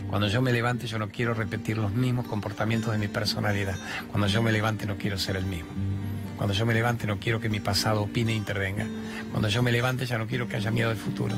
[0.09, 3.75] Cuando yo me levante, yo no quiero repetir los mismos comportamientos de mi personalidad.
[4.07, 5.69] Cuando yo me levante, no quiero ser el mismo.
[6.37, 8.87] Cuando yo me levante, no quiero que mi pasado opine e intervenga.
[9.29, 11.35] Cuando yo me levante, ya no quiero que haya miedo del futuro.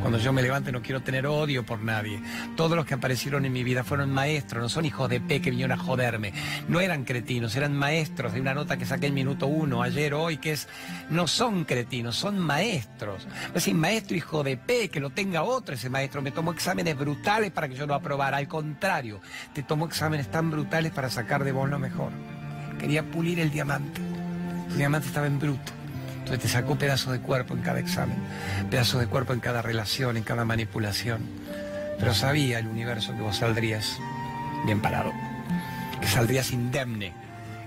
[0.00, 2.22] Cuando yo me levante no quiero tener odio por nadie.
[2.56, 5.50] Todos los que aparecieron en mi vida fueron maestros, no son hijos de P que
[5.50, 6.32] vinieron a joderme.
[6.68, 10.38] No eran cretinos, eran maestros de una nota que saqué en minuto uno, ayer, hoy,
[10.38, 10.68] que es,
[11.10, 13.26] no son cretinos, son maestros.
[13.48, 16.22] Es decir, maestro hijo de P, que lo tenga otro ese maestro.
[16.22, 18.38] Me tomó exámenes brutales para que yo lo aprobara.
[18.38, 19.20] Al contrario,
[19.52, 22.12] te tomó exámenes tan brutales para sacar de vos lo mejor.
[22.78, 24.00] Quería pulir el diamante.
[24.70, 25.77] El diamante estaba en bruto.
[26.28, 28.18] Entonces te sacó pedazos de cuerpo en cada examen,
[28.70, 31.22] pedazos de cuerpo en cada relación, en cada manipulación.
[31.98, 33.98] Pero sabía el universo que vos saldrías
[34.66, 35.10] bien parado,
[35.98, 37.14] que saldrías indemne,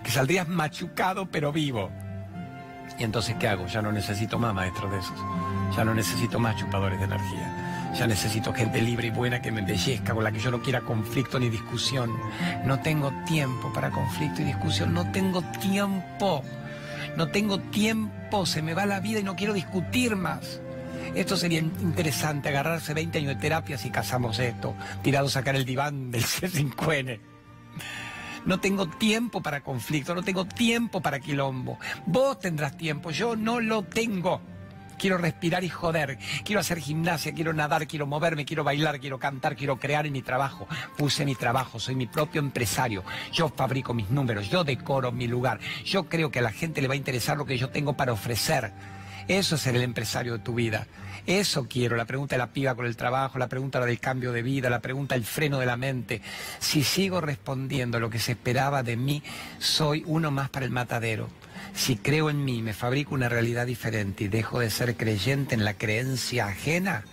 [0.04, 1.90] que saldrías machucado pero vivo.
[3.00, 3.66] Y entonces, ¿qué hago?
[3.66, 5.20] Ya no necesito más maestros de esos.
[5.76, 7.92] Ya no necesito más chupadores de energía.
[7.98, 10.82] Ya necesito gente libre y buena que me embellezca, con la que yo no quiera
[10.82, 12.12] conflicto ni discusión.
[12.64, 14.94] No tengo tiempo para conflicto y discusión.
[14.94, 16.44] No tengo tiempo
[17.18, 20.62] no tengo tiempo, se me va la vida y no quiero discutir más.
[21.16, 26.12] Esto sería interesante, agarrarse 20 años de terapia si casamos esto, tirado sacar el diván
[26.12, 27.20] del C5N.
[28.46, 31.78] No tengo tiempo para conflicto, no tengo tiempo para quilombo.
[32.06, 34.42] Vos tendrás tiempo, yo no lo tengo
[35.02, 39.56] quiero respirar y joder, quiero hacer gimnasia, quiero nadar, quiero moverme, quiero bailar, quiero cantar,
[39.56, 40.68] quiero crear en mi trabajo.
[40.96, 45.60] Puse mi trabajo, soy mi propio empresario, yo fabrico mis números, yo decoro mi lugar,
[45.84, 48.14] yo creo que a la gente le va a interesar lo que yo tengo para
[48.14, 48.72] ofrecer.
[49.28, 50.86] Eso es ser el empresario de tu vida.
[51.26, 54.44] Eso quiero, la pregunta de la piba con el trabajo, la pregunta del cambio de
[54.44, 56.22] vida, la pregunta del freno de la mente.
[56.60, 59.24] Si sigo respondiendo lo que se esperaba de mí,
[59.58, 61.28] soy uno más para el matadero.
[61.74, 65.66] Si creo en mí, me fabrico una realidad diferente y dejo de ser creyente en
[65.66, 67.04] la creencia ajena,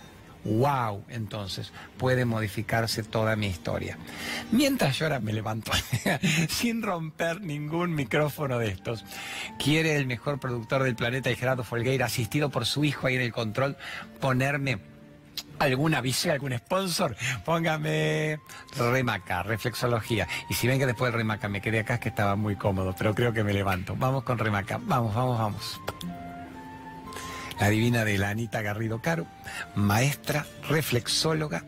[0.43, 3.97] wow, entonces puede modificarse toda mi historia.
[4.51, 5.71] Mientras ahora me levanto
[6.49, 9.05] sin romper ningún micrófono de estos,
[9.57, 13.21] quiere el mejor productor del planeta, el Gerardo Folgueira, asistido por su hijo ahí en
[13.21, 13.77] el control,
[14.19, 14.79] ponerme
[15.59, 18.39] algún aviso, algún sponsor, póngame
[18.77, 20.27] remaca, reflexología.
[20.49, 22.95] Y si ven que después del remaca me quedé acá es que estaba muy cómodo,
[22.97, 23.95] pero creo que me levanto.
[23.97, 25.81] Vamos con remaca, vamos, vamos, vamos.
[27.59, 29.27] La divina de la Anita Garrido Caro,
[29.75, 31.63] maestra, reflexóloga,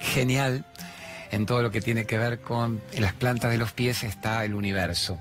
[0.00, 0.64] genial.
[1.30, 4.54] En todo lo que tiene que ver con las plantas de los pies está el
[4.54, 5.18] universo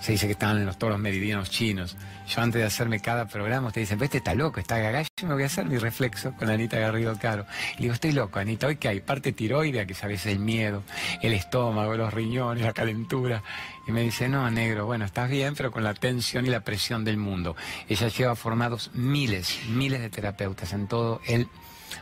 [0.00, 1.96] se dice que están en los, todos los meridianos chinos.
[2.28, 5.34] Yo antes de hacerme cada programa, ustedes dicen, este está loco, está gaga, yo me
[5.34, 7.46] voy a hacer mi reflexo con Anita Garrido Caro.
[7.78, 10.82] Y digo, estoy loco, Anita, hoy que hay parte tiroidea, que sabes el miedo,
[11.22, 13.42] el estómago, los riñones, la calentura.
[13.86, 17.04] Y me dice, no, negro, bueno, estás bien, pero con la tensión y la presión
[17.04, 17.56] del mundo.
[17.88, 21.48] Ella lleva formados miles, miles de terapeutas en todo el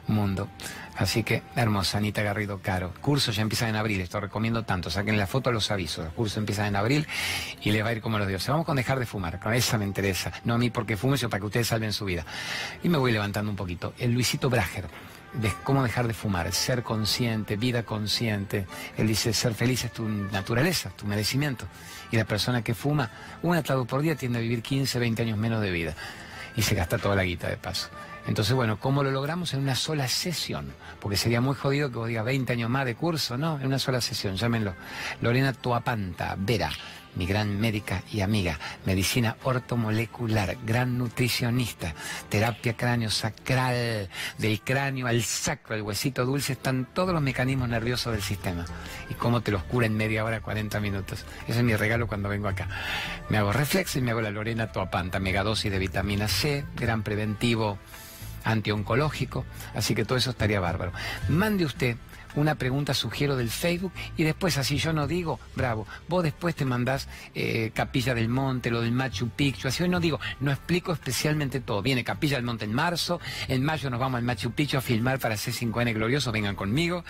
[0.09, 0.49] mundo.
[0.97, 2.95] Así que, hermosa, Anita Garrido Caro.
[3.03, 4.89] Cursos ya empiezan en abril, esto recomiendo tanto.
[4.89, 6.07] Saquen la foto, los avisos.
[6.07, 7.07] Los cursos empiezan en abril
[7.63, 8.49] y les va a ir como los dioses.
[8.49, 10.33] Vamos con dejar de fumar, con esa me interesa.
[10.45, 12.25] No a mí porque fume, sino para que ustedes salven su vida.
[12.83, 13.93] Y me voy levantando un poquito.
[13.99, 14.87] El Luisito Brager.
[15.35, 18.67] De cómo dejar de fumar, ser consciente, vida consciente.
[18.97, 21.67] Él dice, ser feliz es tu naturaleza, tu merecimiento.
[22.11, 23.11] Y la persona que fuma
[23.43, 25.95] un atado por día tiende a vivir 15, 20 años menos de vida.
[26.57, 27.91] Y se gasta toda la guita de paso.
[28.27, 30.73] Entonces, bueno, ¿cómo lo logramos en una sola sesión?
[31.01, 33.61] Porque sería muy jodido que vos digas 20 años más de curso, ¿no?
[33.61, 34.75] En una sola sesión, llámenlo.
[35.21, 36.71] Lorena Tuapanta, Vera,
[37.17, 41.95] mi gran médica y amiga, medicina ortomolecular, gran nutricionista,
[42.29, 44.09] terapia cráneo sacral,
[44.39, 48.65] del cráneo al sacro, el huesito dulce, están todos los mecanismos nerviosos del sistema.
[49.09, 51.25] Y cómo te los cura en media hora, 40 minutos.
[51.47, 52.69] Ese es mi regalo cuando vengo acá.
[53.29, 57.79] Me hago reflex y me hago la Lorena Tuapanta, megadosis de vitamina C, gran preventivo
[58.47, 60.93] antioncológico, así que todo eso estaría bárbaro.
[61.29, 61.97] Mande usted
[62.37, 66.65] una pregunta sugiero del Facebook y después así yo no digo, bravo, vos después te
[66.65, 70.93] mandás eh, Capilla del Monte, lo del Machu Picchu, así hoy no digo, no explico
[70.93, 71.83] especialmente todo.
[71.83, 75.19] Viene Capilla del Monte en marzo, en mayo nos vamos al Machu Picchu a filmar
[75.19, 77.05] para C5N Glorioso, vengan conmigo.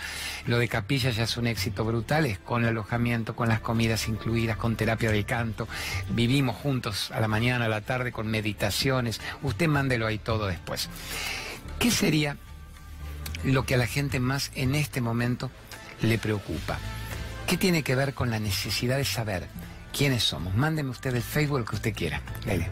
[0.46, 4.08] Lo de Capilla ya es un éxito brutal, es con el alojamiento, con las comidas
[4.08, 5.68] incluidas, con terapia del canto.
[6.10, 9.20] Vivimos juntos a la mañana, a la tarde, con meditaciones.
[9.42, 10.88] Usted mándelo ahí todo después.
[11.78, 12.36] ¿Qué sería
[13.52, 15.50] lo que a la gente más en este momento
[16.02, 16.78] le preocupa.
[17.46, 19.46] ¿Qué tiene que ver con la necesidad de saber
[19.96, 20.54] quiénes somos?
[20.54, 22.20] Mándeme usted el Facebook lo que usted quiera.
[22.44, 22.68] Lele.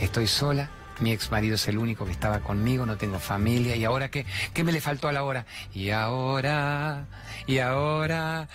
[0.00, 0.68] Estoy sola,
[1.00, 4.26] mi ex marido es el único que estaba conmigo, no tengo familia, ¿y ahora qué?
[4.52, 5.46] ¿Qué me le faltó a la hora?
[5.72, 7.06] Y ahora,
[7.46, 8.48] y ahora,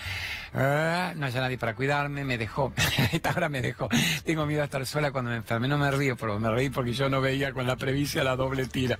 [0.53, 2.71] ah, no haya nadie para cuidarme, me dejó,
[3.11, 3.89] esta hora me dejó.
[4.23, 6.93] Tengo miedo a estar sola cuando me enferme, no me río, pero me reí porque
[6.93, 8.99] yo no veía con la previcia la doble tira.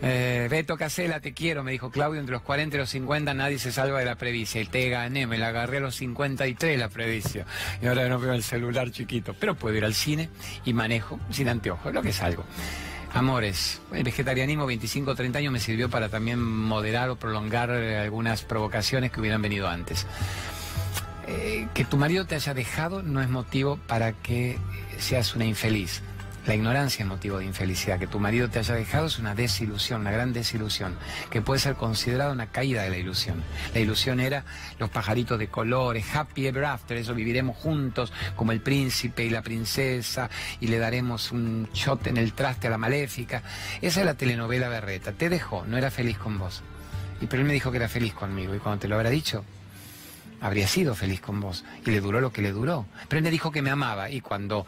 [0.00, 3.58] Eh, Beto Casela, te quiero, me dijo Claudio, entre los 40 y los 50 nadie
[3.58, 4.60] se salva de la previcia.
[4.60, 7.46] Y te gané, me la agarré a los 53 la previcia.
[7.82, 9.34] Y ahora no veo el celular chiquito.
[9.38, 10.28] Pero puedo ir al cine
[10.64, 12.44] y manejo sin anteojos, lo que es algo.
[13.14, 19.10] Amores, el vegetarianismo 25-30 años me sirvió para también moderar o prolongar eh, algunas provocaciones
[19.10, 20.06] que hubieran venido antes.
[21.26, 24.58] Eh, que tu marido te haya dejado no es motivo para que
[24.98, 26.02] seas una infeliz.
[26.48, 27.98] La ignorancia es motivo de infelicidad.
[27.98, 30.96] Que tu marido te haya dejado es una desilusión, una gran desilusión,
[31.28, 33.44] que puede ser considerada una caída de la ilusión.
[33.74, 34.46] La ilusión era
[34.78, 39.42] los pajaritos de colores, happy ever after, eso viviremos juntos como el príncipe y la
[39.42, 43.42] princesa y le daremos un shot en el traste a la maléfica.
[43.82, 45.12] Esa es la telenovela berreta.
[45.12, 46.62] Te dejó, no era feliz con vos.
[47.20, 48.54] Y pero él me dijo que era feliz conmigo.
[48.54, 49.44] Y cuando te lo habrá dicho,
[50.40, 51.64] habría sido feliz con vos.
[51.84, 52.86] Y le duró lo que le duró.
[53.08, 54.66] Pero él me dijo que me amaba y cuando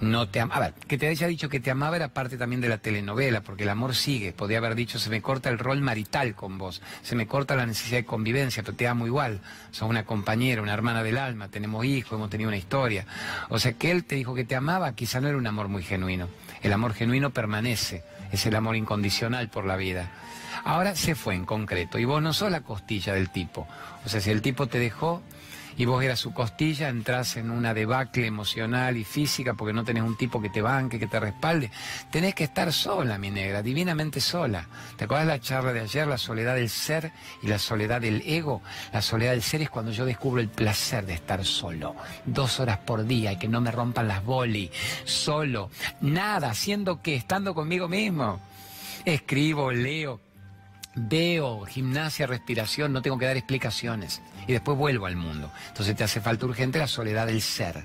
[0.00, 2.78] no te amaba, que te haya dicho que te amaba era parte también de la
[2.78, 4.32] telenovela, porque el amor sigue.
[4.32, 7.66] Podría haber dicho, se me corta el rol marital con vos, se me corta la
[7.66, 9.40] necesidad de convivencia, pero te amo igual.
[9.70, 13.06] Sos una compañera, una hermana del alma, tenemos hijos, hemos tenido una historia.
[13.48, 15.82] O sea, que él te dijo que te amaba, quizá no era un amor muy
[15.82, 16.28] genuino.
[16.62, 20.10] El amor genuino permanece, es el amor incondicional por la vida.
[20.64, 23.66] Ahora se fue en concreto y vos no sos la costilla del tipo.
[24.04, 25.22] O sea, si el tipo te dejó
[25.76, 30.02] y vos eras su costilla, entras en una debacle emocional y física porque no tenés
[30.02, 31.70] un tipo que te banque, que te respalde.
[32.10, 34.66] Tenés que estar sola, mi negra, divinamente sola.
[34.96, 38.60] ¿Te acuerdas la charla de ayer, la soledad del ser y la soledad del ego?
[38.92, 41.96] La soledad del ser es cuando yo descubro el placer de estar solo.
[42.26, 44.70] Dos horas por día y que no me rompan las boli.
[45.04, 45.70] Solo.
[46.02, 48.40] Nada, haciendo que, estando conmigo mismo.
[49.06, 50.20] Escribo, leo,
[51.08, 54.20] veo gimnasia, respiración, no tengo que dar explicaciones.
[54.46, 55.50] Y después vuelvo al mundo.
[55.68, 57.84] Entonces te hace falta urgente la soledad del ser,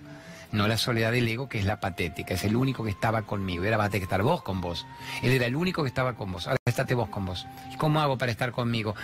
[0.51, 2.33] no la soledad del ego, que es la patética.
[2.33, 3.63] Es el único que estaba conmigo.
[3.63, 4.85] Era para estar vos con vos.
[5.21, 6.47] Él era el único que estaba con vos.
[6.47, 7.45] Ahora estate vos con vos.
[7.73, 8.95] ¿Y cómo hago para estar conmigo?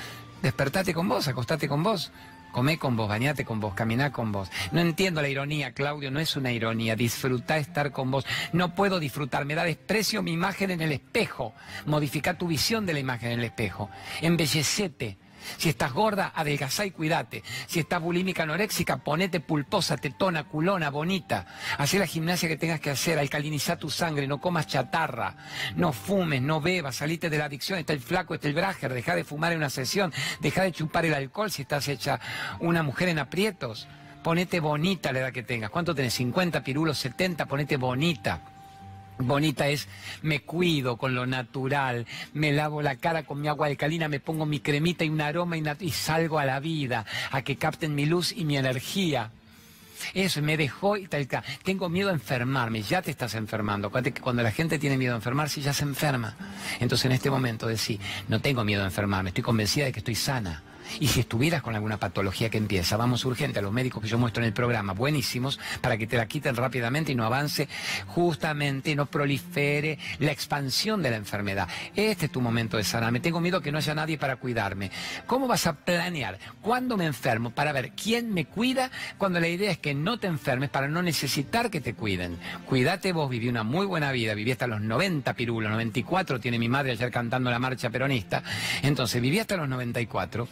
[0.41, 2.11] Despertate con vos, acostate con vos.
[2.51, 4.49] Comé con vos, bañate con vos, caminá con vos.
[4.71, 6.95] No entiendo la ironía, Claudio, no es una ironía.
[6.95, 8.25] Disfrutar estar con vos.
[8.53, 11.53] No puedo disfrutar, me da desprecio mi imagen en el espejo.
[11.85, 13.89] Modifica tu visión de la imagen en el espejo.
[14.21, 15.17] Embellecete.
[15.57, 17.43] Si estás gorda, adelgazá y cuídate.
[17.67, 21.45] Si estás bulímica anoréxica, ponete pulposa, tetona, culona, bonita.
[21.77, 25.35] Hacé la gimnasia que tengas que hacer, alcalinizá tu sangre, no comas chatarra,
[25.75, 29.15] no fumes, no bebas, salite de la adicción, está el flaco, está el brager, deja
[29.15, 32.19] de fumar en una sesión, deja de chupar el alcohol si estás hecha
[32.59, 33.87] una mujer en aprietos.
[34.23, 35.71] Ponete bonita la edad que tengas.
[35.71, 36.19] ¿Cuánto tenés?
[36.19, 37.03] ¿50 pirulos?
[37.03, 37.47] ¿70?
[37.47, 38.50] Ponete bonita.
[39.21, 39.87] Bonita es,
[40.21, 44.45] me cuido con lo natural, me lavo la cara con mi agua alcalina, me pongo
[44.45, 48.33] mi cremita y un aroma y, salgo a la vida, a que capten mi luz
[48.35, 49.31] y mi energía.
[50.13, 51.27] Eso, me dejó y tal.
[51.63, 53.91] Tengo miedo a enfermarme, ya te estás enfermando.
[53.91, 56.35] Cuando la gente tiene miedo a enfermarse, ya se enferma.
[56.79, 60.15] Entonces en este momento decís, no tengo miedo a enfermarme, estoy convencida de que estoy
[60.15, 60.63] sana.
[60.99, 64.17] Y si estuvieras con alguna patología que empieza, vamos urgente a los médicos que yo
[64.17, 67.67] muestro en el programa, buenísimos, para que te la quiten rápidamente y no avance
[68.07, 71.67] justamente, no prolifere la expansión de la enfermedad.
[71.95, 73.19] Este es tu momento de sanarme.
[73.19, 74.91] Tengo miedo que no haya nadie para cuidarme.
[75.27, 79.71] ¿Cómo vas a planear cuándo me enfermo para ver quién me cuida cuando la idea
[79.71, 82.37] es que no te enfermes para no necesitar que te cuiden?
[82.65, 86.69] Cuídate vos, viví una muy buena vida, viví hasta los 90 pirulos, 94 tiene mi
[86.69, 88.43] madre ayer cantando la marcha peronista.
[88.81, 90.47] Entonces, viví hasta los 94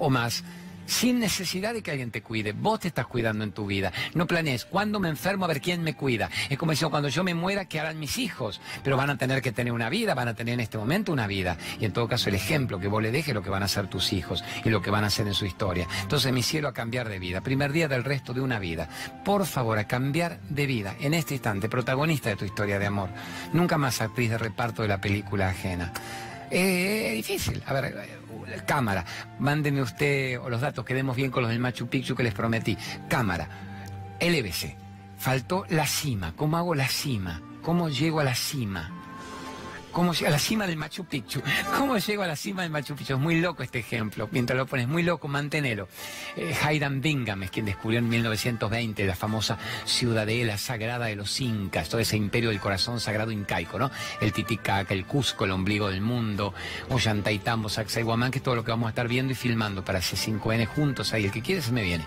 [0.00, 0.44] o más
[0.88, 2.52] sin necesidad de que alguien te cuide.
[2.52, 3.92] Vos te estás cuidando en tu vida.
[4.14, 6.30] No planees, ¿cuándo me enfermo a ver quién me cuida?
[6.48, 8.60] Es como decir, cuando yo me muera, ¿qué harán mis hijos?
[8.82, 11.26] Pero van a tener que tener una vida, van a tener en este momento una
[11.26, 11.58] vida.
[11.78, 13.86] Y en todo caso, el ejemplo que vos le dejes lo que van a hacer
[13.88, 15.86] tus hijos y lo que van a hacer en su historia.
[16.02, 17.42] Entonces, mi cielo a cambiar de vida.
[17.42, 18.88] Primer día del resto de una vida.
[19.24, 20.96] Por favor, a cambiar de vida.
[21.00, 23.10] En este instante, protagonista de tu historia de amor.
[23.52, 25.92] Nunca más actriz de reparto de la película ajena.
[26.50, 27.62] Es difícil.
[27.66, 27.94] A ver,
[28.66, 29.04] cámara,
[29.38, 32.76] mándeme usted los datos, quedemos bien con los del Machu Picchu que les prometí.
[33.08, 33.48] Cámara,
[34.20, 34.76] LBC,
[35.18, 37.42] faltó la cima, ¿cómo hago la cima?
[37.62, 39.07] ¿Cómo llego a la cima?
[39.98, 41.42] ¿Cómo llego a la cima del Machu Picchu?
[41.76, 43.14] ¿Cómo llego a la cima del Machu Picchu?
[43.14, 44.28] Es muy loco este ejemplo.
[44.30, 45.88] Mientras lo pones muy loco, manténelo.
[46.36, 46.54] Eh,
[47.02, 52.16] Bingham es quien descubrió en 1920 la famosa ciudadela sagrada de los incas, todo ese
[52.16, 53.90] imperio del corazón sagrado incaico, ¿no?
[54.20, 56.54] El Titicaca, el Cusco, el ombligo del mundo,
[56.90, 60.64] Ollantaytambo, Sacsayhuamán, que es todo lo que vamos a estar viendo y filmando para C5N
[60.66, 61.24] juntos ahí.
[61.24, 62.04] El que quiere se me viene.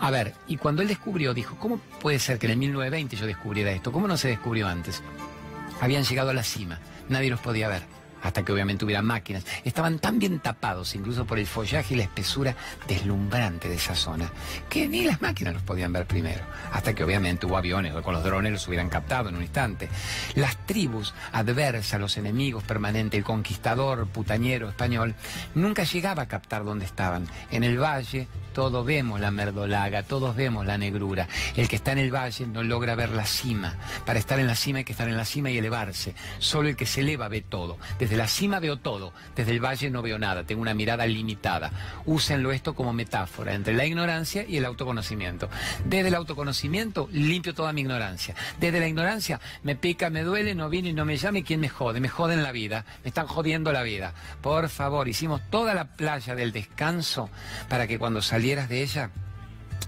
[0.00, 3.26] A ver, y cuando él descubrió, dijo, ¿cómo puede ser que en el 1920 yo
[3.26, 3.92] descubriera esto?
[3.92, 5.02] ¿Cómo no se descubrió antes?
[5.82, 9.44] Habían llegado a la cima nadie los podía ver hasta que obviamente hubiera máquinas.
[9.64, 12.56] Estaban tan bien tapados, incluso por el follaje y la espesura
[12.88, 14.30] deslumbrante de esa zona,
[14.68, 18.14] que ni las máquinas los podían ver primero, hasta que obviamente hubo aviones o con
[18.14, 19.88] los drones los hubieran captado en un instante.
[20.34, 25.14] Las tribus adversas, los enemigos permanentes, el conquistador putañero español,
[25.54, 27.26] nunca llegaba a captar dónde estaban.
[27.50, 31.28] En el valle todos vemos la merdolaga, todos vemos la negrura.
[31.56, 33.74] El que está en el valle no logra ver la cima.
[34.06, 36.14] Para estar en la cima hay que estar en la cima y elevarse.
[36.38, 37.76] Solo el que se eleva ve todo.
[37.98, 41.70] Desde la cima veo todo, desde el valle no veo nada, tengo una mirada limitada.
[42.06, 45.50] Úsenlo esto como metáfora entre la ignorancia y el autoconocimiento.
[45.84, 48.34] Desde el autoconocimiento limpio toda mi ignorancia.
[48.58, 51.68] Desde la ignorancia me pica, me duele, no viene y no me llame, ¿quién me
[51.68, 52.00] jode?
[52.00, 54.14] Me joden la vida, me están jodiendo la vida.
[54.40, 57.28] Por favor, hicimos toda la playa del descanso
[57.68, 58.22] para que cuando
[58.54, 59.10] salí de ella,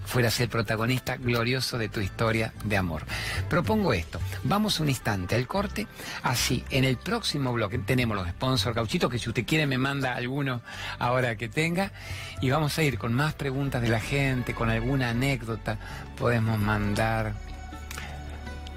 [0.05, 3.03] fueras el protagonista glorioso de tu historia de amor.
[3.49, 5.87] Propongo esto, vamos un instante al corte,
[6.23, 8.75] así en el próximo bloque tenemos los sponsors.
[8.75, 10.61] Cauchitos, que si usted quiere me manda alguno
[10.97, 11.93] ahora que tenga,
[12.41, 15.77] y vamos a ir con más preguntas de la gente, con alguna anécdota,
[16.17, 17.33] podemos mandar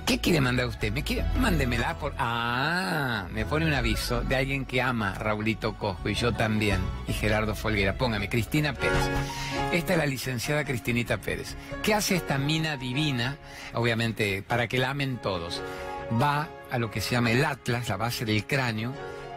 [0.07, 0.93] ¿Qué quiere mandar usted?
[0.93, 1.25] ¿Me quiere?
[1.39, 2.13] Mándemela por.
[2.19, 6.81] Ah, me pone un aviso de alguien que ama Raulito Cosco y yo también.
[7.07, 7.97] Y Gerardo Folguera.
[7.97, 9.09] Póngame, Cristina Pérez.
[9.73, 11.57] Esta es la licenciada Cristinita Pérez.
[11.83, 13.37] ¿Qué hace esta mina divina?
[13.75, 15.63] Obviamente, para que la amen todos.
[16.21, 18.93] Va a lo que se llama el Atlas, la base del cráneo,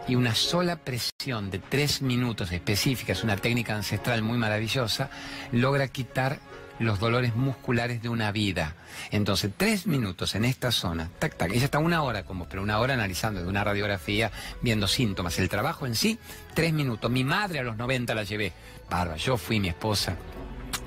[0.08, 5.10] y una sola presión de tres minutos específica, es una técnica ancestral muy maravillosa,
[5.52, 6.38] logra quitar
[6.78, 8.74] los dolores musculares de una vida.
[9.10, 12.78] Entonces, tres minutos en esta zona, tac, tac, ella está una hora como, pero una
[12.78, 14.30] hora analizando de una radiografía,
[14.62, 15.38] viendo síntomas.
[15.38, 16.18] El trabajo en sí,
[16.54, 17.10] tres minutos.
[17.10, 18.52] Mi madre a los 90 la llevé.
[18.90, 20.16] Barba, yo fui mi esposa.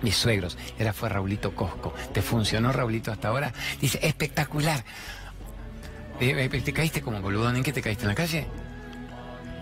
[0.01, 1.93] Mis suegros, era fue Raulito Cosco.
[2.13, 3.53] ¿Te funcionó Raulito hasta ahora?
[3.81, 4.83] Dice, espectacular.
[6.19, 7.49] ¿Te, te caíste como boludo?
[7.49, 8.03] ¿En qué te caíste?
[8.03, 8.47] ¿En la calle?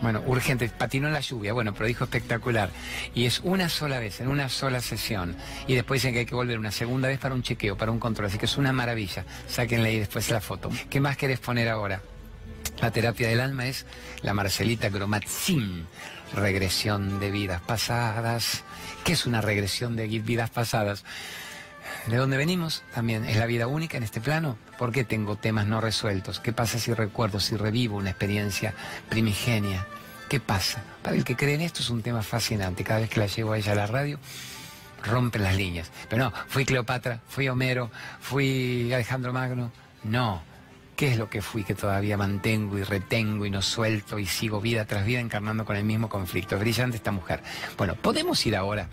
[0.02, 2.70] Bueno, urgente, patinó en la lluvia, bueno, pero dijo espectacular.
[3.16, 5.36] Y es una sola vez, en una sola sesión.
[5.68, 8.00] Y después dicen que hay que volver una segunda vez para un chequeo, para un
[8.00, 8.28] control.
[8.28, 9.26] Así que es una maravilla.
[9.48, 10.70] Sáquenle ahí después la foto.
[10.90, 12.02] ¿Qué más querés poner ahora?
[12.82, 13.86] La terapia del alma es
[14.22, 15.88] la Marcelita Gromatzin.
[16.36, 18.64] regresión de vidas pasadas.
[19.04, 21.04] ¿Qué es una regresión de vidas pasadas?
[22.08, 22.84] ¿De dónde venimos?
[22.96, 24.58] También es la vida única en este plano.
[24.78, 26.40] ¿Por qué tengo temas no resueltos?
[26.40, 28.74] ¿Qué pasa si recuerdo, si revivo una experiencia
[29.10, 29.86] primigenia?
[30.30, 30.82] ¿Qué pasa?
[31.04, 32.86] Para el que cree en esto es un tema fascinante.
[32.86, 34.20] Cada vez que la llevo a ella a la radio,
[35.04, 35.92] rompe las líneas.
[36.10, 37.92] Pero no, fui Cleopatra, fui Homero,
[38.22, 39.74] fui Alejandro Magno.
[40.06, 40.42] No.
[40.96, 44.62] ¿Qué es lo que fui que todavía mantengo y retengo y no suelto y sigo
[44.62, 46.56] vida tras vida encarnando con el mismo conflicto?
[46.56, 47.44] Es brillante esta mujer.
[47.78, 48.88] Bueno, podemos ir ahora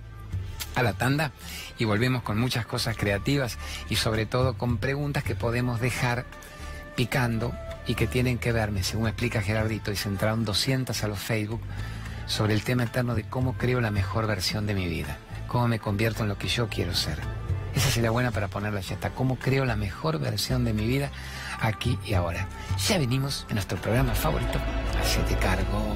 [0.75, 1.33] a la tanda
[1.79, 3.59] y volvemos con muchas cosas creativas
[3.89, 6.27] y sobre todo con preguntas que podemos dejar
[6.97, 7.55] picando
[7.87, 11.61] y que tienen que verme, según explica Gerardito, y se entraron 200 a los Facebook,
[12.27, 15.79] sobre el tema eterno de cómo creo la mejor versión de mi vida, cómo me
[15.79, 17.18] convierto en lo que yo quiero ser.
[17.75, 21.11] Esa sería buena para ponerla ya está, cómo creo la mejor versión de mi vida
[21.61, 22.49] aquí y ahora.
[22.89, 24.59] Ya venimos en nuestro programa favorito,
[25.29, 25.95] te cargo.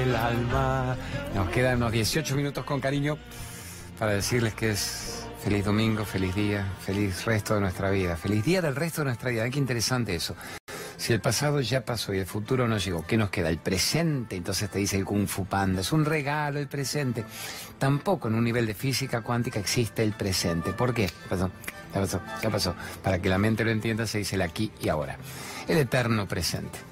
[0.00, 0.96] Del alma.
[1.34, 3.18] Nos quedan unos 18 minutos con cariño
[3.98, 8.62] para decirles que es feliz domingo, feliz día, feliz resto de nuestra vida, feliz día
[8.62, 9.48] del resto de nuestra vida.
[9.50, 10.34] Qué interesante eso.
[10.96, 13.50] Si el pasado ya pasó y el futuro no llegó, ¿qué nos queda?
[13.50, 14.36] El presente.
[14.36, 15.82] Entonces te dice el Kung Fu Panda.
[15.82, 17.24] Es un regalo el presente.
[17.78, 20.72] Tampoco en un nivel de física cuántica existe el presente.
[20.72, 21.06] ¿Por qué?
[21.08, 21.50] ¿Qué pasó?
[21.92, 22.20] ¿Qué pasó?
[22.40, 22.74] ¿Qué pasó?
[23.02, 25.18] Para que la mente lo entienda se dice el aquí y ahora.
[25.68, 26.90] El eterno presente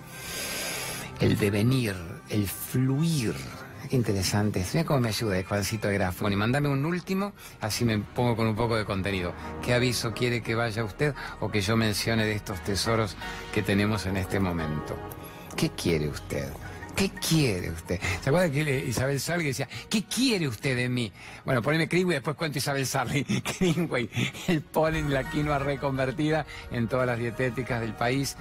[1.20, 1.94] el devenir,
[2.30, 3.34] el fluir.
[3.90, 4.64] Interesante.
[4.72, 6.22] Mira cómo me ayuda Juancito de Grafo.
[6.22, 9.32] Bueno, y mándame un último, así me pongo con un poco de contenido.
[9.64, 13.16] ¿Qué aviso quiere que vaya usted o que yo mencione de estos tesoros
[13.52, 14.96] que tenemos en este momento?
[15.56, 16.48] ¿Qué quiere usted?
[16.94, 18.00] ¿Qué quiere usted?
[18.22, 21.12] ¿Se acuerda que Isabel Sarli decía, ¿qué quiere usted de mí?
[21.44, 23.22] Bueno, poneme Greenway y después cuento Isabel Sarli.
[23.60, 24.10] Greenway,
[24.48, 28.36] el polen la quinoa reconvertida en todas las dietéticas del país.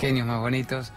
[0.00, 0.92] Genios más bonitos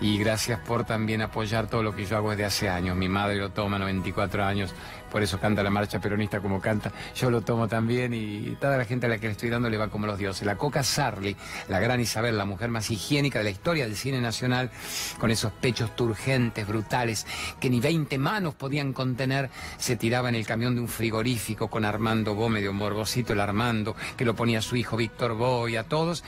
[0.00, 2.96] y gracias por también apoyar todo lo que yo hago desde hace años.
[2.96, 4.74] Mi madre lo toma, 94 años,
[5.10, 6.92] por eso canta la marcha peronista como canta.
[7.14, 9.76] Yo lo tomo también y toda la gente a la que le estoy dando le
[9.76, 10.46] va como los dioses.
[10.46, 11.36] La Coca Sarli,
[11.68, 14.70] la gran Isabel, la mujer más higiénica de la historia del cine nacional,
[15.18, 17.26] con esos pechos turgentes, brutales,
[17.60, 21.84] que ni 20 manos podían contener, se tiraba en el camión de un frigorífico con
[21.84, 26.24] Armando de un morbosito el Armando, que lo ponía su hijo Víctor Boy, a todos,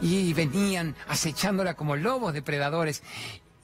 [0.00, 3.02] y venían acechándola como lobos depredadores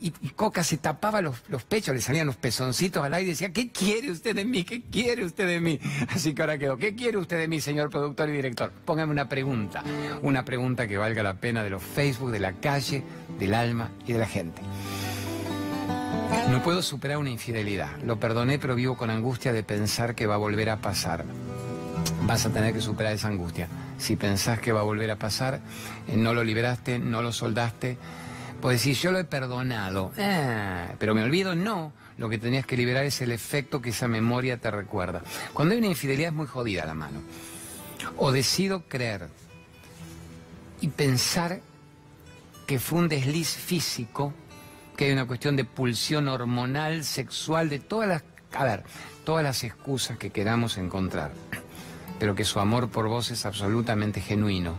[0.00, 3.70] y, Coca se tapaba los, pechos, le salían los pezoncitos al aire y decía, ¿qué
[3.70, 4.64] quiere usted de mí?
[4.64, 5.80] ¿Qué quiere usted de mí?
[6.08, 8.72] Así que ahora quedó, ¿qué quiere usted de mí, señor productor y director?
[8.84, 9.82] Póngame una pregunta,
[10.22, 13.02] una pregunta que valga la pena de los Facebook, de la calle,
[13.38, 14.60] del alma y de la gente.
[16.50, 17.96] No puedo superar una infidelidad.
[18.04, 21.24] Lo perdoné, pero vivo con angustia de pensar que va a volver a pasar.
[22.22, 23.68] Vas a tener que superar esa angustia.
[23.98, 25.60] Si pensás que va a volver a pasar,
[26.08, 27.96] eh, no lo liberaste, no lo soldaste,
[28.64, 31.92] pues decir, yo lo he perdonado, ah, pero me olvido, no.
[32.16, 35.22] Lo que tenías que liberar es el efecto que esa memoria te recuerda.
[35.52, 37.20] Cuando hay una infidelidad es muy jodida la mano.
[38.16, 39.28] O decido creer
[40.80, 41.60] y pensar
[42.66, 44.32] que fue un desliz físico,
[44.96, 48.84] que hay una cuestión de pulsión hormonal, sexual, de todas las, a ver,
[49.26, 51.32] todas las excusas que queramos encontrar,
[52.18, 54.78] pero que su amor por vos es absolutamente genuino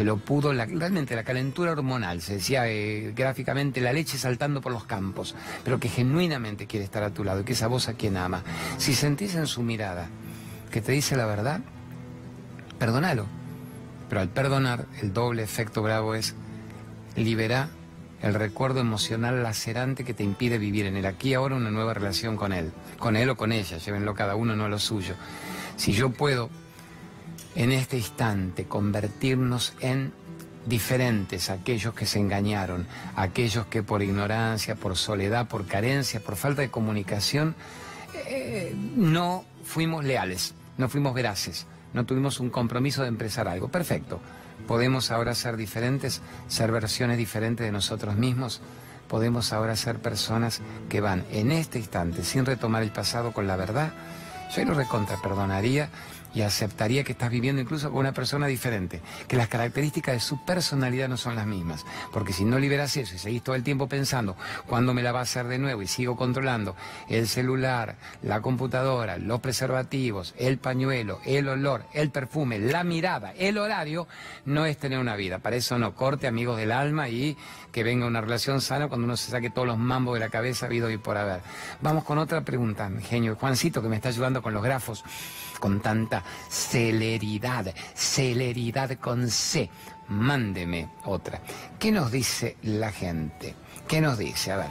[0.00, 4.72] que lo pudo, realmente la calentura hormonal, se decía eh, gráficamente la leche saltando por
[4.72, 7.92] los campos, pero que genuinamente quiere estar a tu lado, y que esa voz a
[7.92, 8.42] quien ama.
[8.78, 10.08] Si sentís en su mirada
[10.70, 11.60] que te dice la verdad,
[12.78, 13.26] perdónalo.
[14.08, 16.34] Pero al perdonar, el doble efecto bravo es
[17.14, 17.68] liberar
[18.22, 21.92] el recuerdo emocional lacerante que te impide vivir en el aquí y ahora una nueva
[21.92, 25.14] relación con él, con él o con ella, llévenlo cada uno, no a lo suyo.
[25.76, 26.48] Si yo puedo
[27.54, 30.12] en este instante convertirnos en
[30.66, 32.86] diferentes, aquellos que se engañaron,
[33.16, 37.54] aquellos que por ignorancia, por soledad, por carencia, por falta de comunicación,
[38.26, 43.68] eh, no fuimos leales, no fuimos veraces, no tuvimos un compromiso de empezar algo.
[43.68, 44.20] Perfecto.
[44.66, 48.60] Podemos ahora ser diferentes, ser versiones diferentes de nosotros mismos.
[49.08, 53.56] Podemos ahora ser personas que van en este instante, sin retomar el pasado con la
[53.56, 53.92] verdad.
[54.54, 55.88] Yo lo recontra perdonaría
[56.34, 60.44] y aceptaría que estás viviendo incluso con una persona diferente, que las características de su
[60.44, 63.88] personalidad no son las mismas, porque si no liberas eso y seguís todo el tiempo
[63.88, 66.76] pensando cuándo me la va a hacer de nuevo y sigo controlando
[67.08, 73.58] el celular, la computadora, los preservativos, el pañuelo, el olor, el perfume, la mirada, el
[73.58, 74.06] horario,
[74.44, 75.38] no es tener una vida.
[75.38, 77.36] Para eso no corte amigos del alma y
[77.72, 80.66] que venga una relación sana cuando uno se saque todos los mambos de la cabeza
[80.66, 81.40] habido y por haber.
[81.80, 83.36] Vamos con otra pregunta, genio.
[83.36, 85.04] Juancito, que me está ayudando con los grafos
[85.60, 89.70] con tanta celeridad, celeridad con C.
[90.08, 91.40] Mándeme otra.
[91.78, 93.54] ¿Qué nos dice la gente?
[93.86, 94.50] ¿Qué nos dice?
[94.50, 94.70] A ver,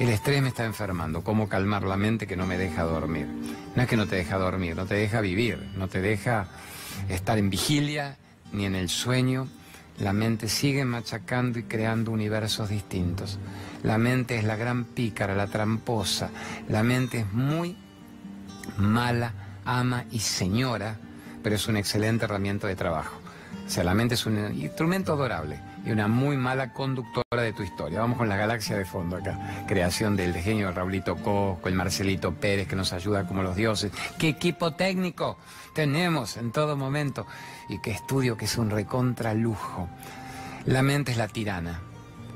[0.00, 1.22] el estrés me está enfermando.
[1.22, 3.28] ¿Cómo calmar la mente que no me deja dormir?
[3.76, 6.48] No es que no te deja dormir, no te deja vivir, no te deja
[7.08, 8.16] estar en vigilia
[8.52, 9.46] ni en el sueño.
[9.98, 13.38] La mente sigue machacando y creando universos distintos.
[13.82, 16.30] La mente es la gran pícara, la tramposa.
[16.68, 17.76] La mente es muy
[18.78, 20.96] mala ama y señora,
[21.42, 23.18] pero es una excelente herramienta de trabajo.
[23.66, 27.62] O sea, la mente es un instrumento adorable y una muy mala conductora de tu
[27.62, 28.00] historia.
[28.00, 29.64] Vamos con la galaxia de fondo acá.
[29.66, 33.92] Creación del genio Raulito Cosco, el Marcelito Pérez que nos ayuda como los dioses.
[34.18, 35.38] ¡Qué equipo técnico
[35.74, 37.26] tenemos en todo momento!
[37.68, 39.88] Y qué estudio que es un recontra lujo.
[40.66, 41.80] La mente es la tirana.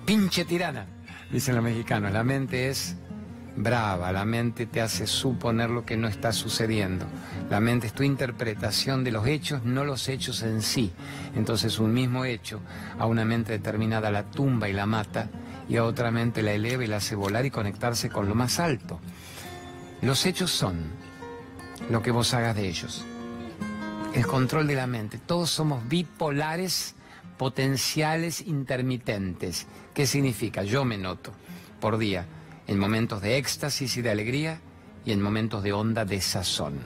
[0.05, 0.87] ¡Pinche tirana!
[1.31, 2.13] Dicen los mexicanos.
[2.13, 2.97] La mente es
[3.57, 7.07] brava, la mente te hace suponer lo que no está sucediendo.
[7.51, 10.93] La mente es tu interpretación de los hechos, no los hechos en sí.
[11.35, 12.61] Entonces un mismo hecho
[12.99, 15.29] a una mente determinada la tumba y la mata
[15.69, 18.61] y a otra mente la eleva y la hace volar y conectarse con lo más
[18.61, 19.01] alto.
[20.03, 20.91] Los hechos son
[21.91, 23.05] lo que vos hagas de ellos.
[24.15, 25.19] El control de la mente.
[25.19, 26.95] Todos somos bipolares
[27.37, 29.67] potenciales intermitentes.
[29.95, 30.63] ¿Qué significa?
[30.63, 31.33] Yo me noto
[31.81, 32.27] por día
[32.67, 34.61] en momentos de éxtasis y de alegría
[35.05, 36.79] y en momentos de honda desazón.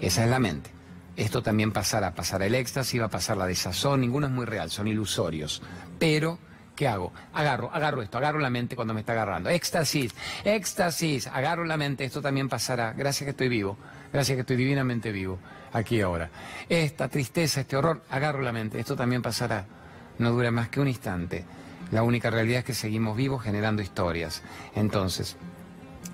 [0.00, 0.70] Esa es la mente.
[1.16, 4.70] Esto también pasará, pasará el éxtasis, va a pasar la desazón, ninguno es muy real,
[4.70, 5.60] son ilusorios.
[5.98, 6.38] Pero,
[6.76, 7.12] ¿qué hago?
[7.34, 9.50] Agarro, agarro esto, agarro la mente cuando me está agarrando.
[9.50, 10.14] Éxtasis,
[10.44, 12.92] éxtasis, agarro la mente, esto también pasará.
[12.92, 13.76] Gracias que estoy vivo,
[14.12, 15.40] gracias que estoy divinamente vivo,
[15.72, 16.30] aquí ahora.
[16.68, 19.66] Esta tristeza, este horror, agarro la mente, esto también pasará.
[20.18, 21.44] No dura más que un instante.
[21.90, 24.42] La única realidad es que seguimos vivos generando historias.
[24.74, 25.36] Entonces,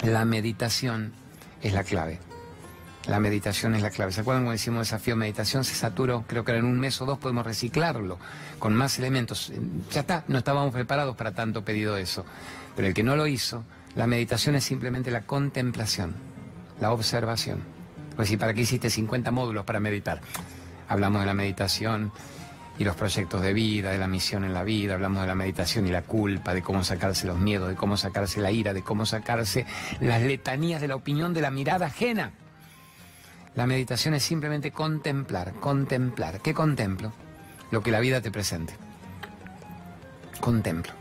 [0.02, 1.12] la meditación
[1.62, 2.20] es la clave.
[3.06, 4.12] La meditación es la clave.
[4.12, 5.64] ¿Se acuerdan cuando decimos desafío meditación?
[5.64, 8.18] Se saturó, creo que en un mes o dos podemos reciclarlo
[8.58, 9.52] con más elementos.
[9.90, 12.24] Ya está, no estábamos preparados para tanto pedido eso.
[12.76, 13.64] Pero el que no lo hizo,
[13.94, 16.14] la meditación es simplemente la contemplación,
[16.80, 17.62] la observación.
[18.16, 20.20] Pues si ¿para qué hiciste 50 módulos para meditar?
[20.88, 22.10] Hablamos de la meditación
[22.78, 25.86] y los proyectos de vida, de la misión en la vida, hablamos de la meditación
[25.86, 29.06] y la culpa, de cómo sacarse los miedos, de cómo sacarse la ira, de cómo
[29.06, 29.66] sacarse
[30.00, 32.32] las letanías de la opinión, de la mirada ajena.
[33.54, 36.40] La meditación es simplemente contemplar, contemplar.
[36.40, 37.12] ¿Qué contemplo?
[37.70, 38.74] Lo que la vida te presente.
[40.40, 40.92] Contemplo.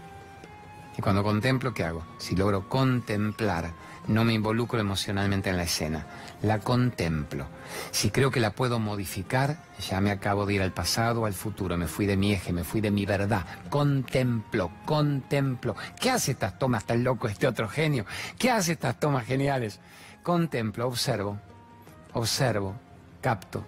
[0.95, 2.05] Y cuando contemplo, ¿qué hago?
[2.19, 3.71] Si logro contemplar,
[4.07, 6.05] no me involucro emocionalmente en la escena,
[6.41, 7.47] la contemplo.
[7.91, 11.33] Si creo que la puedo modificar, ya me acabo de ir al pasado o al
[11.33, 13.45] futuro, me fui de mi eje, me fui de mi verdad.
[13.69, 15.75] Contemplo, contemplo.
[15.99, 18.05] ¿Qué hace estas tomas tan loco este otro genio?
[18.37, 19.79] ¿Qué hace estas tomas geniales?
[20.21, 21.37] Contemplo, observo,
[22.13, 22.75] observo,
[23.21, 23.65] capto.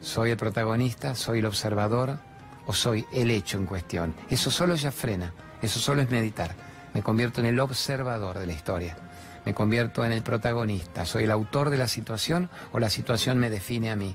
[0.00, 1.14] ¿Soy el protagonista?
[1.14, 2.18] ¿Soy el observador?
[2.66, 4.14] ¿O soy el hecho en cuestión?
[4.28, 6.54] Eso solo ya frena, eso solo es meditar.
[6.94, 8.96] Me convierto en el observador de la historia
[9.44, 13.50] me convierto en el protagonista, soy el autor de la situación o la situación me
[13.50, 14.14] define a mí.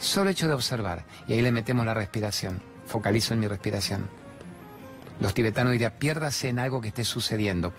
[0.00, 4.08] Solo hecho de observar, y ahí le metemos la respiración, focalizo en mi respiración.
[5.20, 7.72] Los tibetanos dirían, piérdase en algo que esté sucediendo.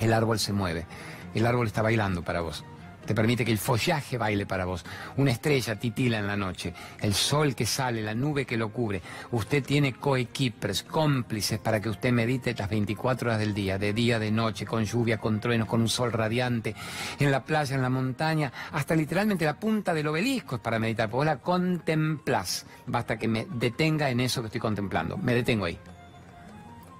[0.00, 0.86] El árbol se mueve,
[1.34, 2.64] el árbol está bailando para vos
[3.06, 4.84] te permite que el follaje baile para vos.
[5.16, 9.00] Una estrella titila en la noche, el sol que sale, la nube que lo cubre.
[9.30, 14.18] Usted tiene coequippers, cómplices para que usted medite las 24 horas del día, de día,
[14.18, 16.74] de noche, con lluvia, con truenos, con un sol radiante,
[17.18, 21.08] en la playa, en la montaña, hasta literalmente la punta del obelisco para meditar.
[21.08, 22.66] Vos la contemplás.
[22.86, 25.16] Basta que me detenga en eso que estoy contemplando.
[25.16, 25.78] Me detengo ahí.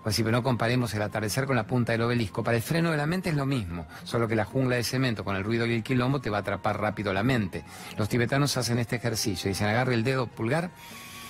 [0.07, 2.45] Pues sí, pero no comparemos el atardecer con la punta del obelisco.
[2.45, 5.25] Para el freno de la mente es lo mismo, solo que la jungla de cemento
[5.25, 7.65] con el ruido y el quilombo te va a atrapar rápido la mente.
[7.99, 10.71] Los tibetanos hacen este ejercicio, dicen agarre el dedo pulgar,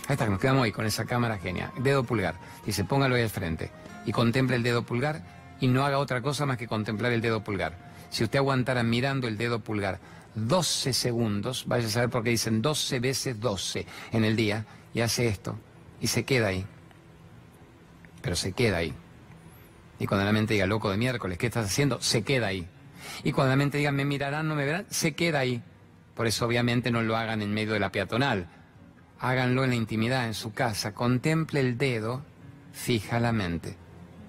[0.08, 2.34] ahí está, nos quedamos ahí con esa cámara genial, dedo pulgar,
[2.66, 3.70] dice póngalo ahí al frente
[4.04, 5.22] y contemple el dedo pulgar
[5.58, 7.78] y no haga otra cosa más que contemplar el dedo pulgar.
[8.10, 10.00] Si usted aguantara mirando el dedo pulgar
[10.34, 15.00] 12 segundos, vaya a saber por qué dicen 12 veces 12 en el día, y
[15.00, 15.56] hace esto,
[15.98, 16.66] y se queda ahí
[18.26, 18.92] pero se queda ahí.
[20.00, 22.00] Y cuando la mente diga, loco de miércoles, ¿qué estás haciendo?
[22.00, 22.66] Se queda ahí.
[23.22, 25.62] Y cuando la mente diga, me mirarán, no me verán, se queda ahí.
[26.16, 28.48] Por eso obviamente no lo hagan en medio de la peatonal.
[29.20, 30.92] Háganlo en la intimidad, en su casa.
[30.92, 32.24] Contemple el dedo,
[32.72, 33.76] fija la mente.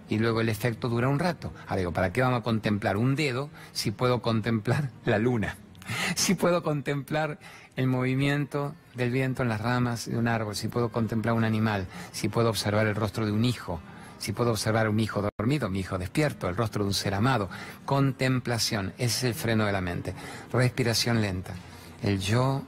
[0.10, 1.52] Y luego el efecto dura un rato.
[1.66, 5.58] Ahora digo, ¿para qué vamos a contemplar un dedo si puedo contemplar la luna?
[6.16, 7.40] Si puedo contemplar
[7.78, 11.88] el movimiento del viento en las ramas de un árbol, si puedo contemplar un animal,
[12.12, 13.80] si puedo observar el rostro de un hijo,
[14.18, 17.50] si puedo observar un hijo dormido, mi hijo despierto, el rostro de un ser amado.
[17.86, 20.16] Contemplación, ese es el freno de la mente.
[20.52, 21.54] Respiración lenta.
[22.02, 22.64] El yo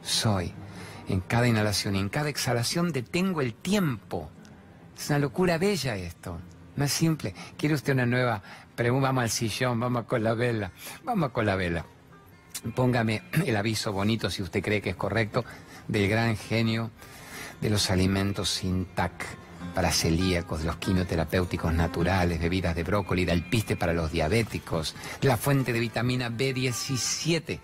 [0.00, 0.52] soy.
[1.08, 4.30] En cada inhalación y en cada exhalación detengo el tiempo.
[4.96, 6.38] Es una locura bella esto.
[6.76, 7.34] No es simple.
[7.56, 8.40] ¿Quiere usted una nueva
[8.76, 9.08] pregunta?
[9.08, 10.70] Vamos al sillón, vamos con la vela.
[11.02, 11.84] Vamos con la vela.
[12.74, 15.44] Póngame el aviso bonito, si usted cree que es correcto,
[15.88, 16.90] del gran genio
[17.60, 19.12] de los alimentos sin TAC
[19.74, 25.36] para celíacos, de los quimioterapéuticos naturales, bebidas de brócoli, del alpiste para los diabéticos, la
[25.36, 27.60] fuente de vitamina B17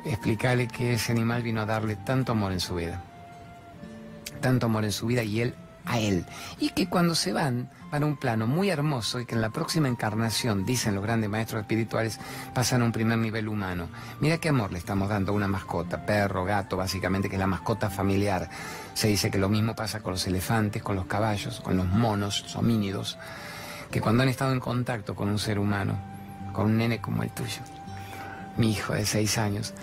[0.07, 3.03] Explicarle que ese animal vino a darle tanto amor en su vida,
[4.41, 5.55] tanto amor en su vida y él
[5.85, 6.25] a él.
[6.59, 9.51] Y que cuando se van, van a un plano muy hermoso y que en la
[9.51, 12.19] próxima encarnación, dicen los grandes maestros espirituales,
[12.55, 13.89] pasan a un primer nivel humano.
[14.21, 17.47] Mira qué amor le estamos dando a una mascota, perro, gato, básicamente, que es la
[17.47, 18.49] mascota familiar.
[18.95, 22.43] Se dice que lo mismo pasa con los elefantes, con los caballos, con los monos,
[22.43, 23.19] los homínidos,
[23.91, 25.99] que cuando han estado en contacto con un ser humano,
[26.53, 27.63] con un nene como el tuyo,
[28.57, 29.75] mi hijo de seis años,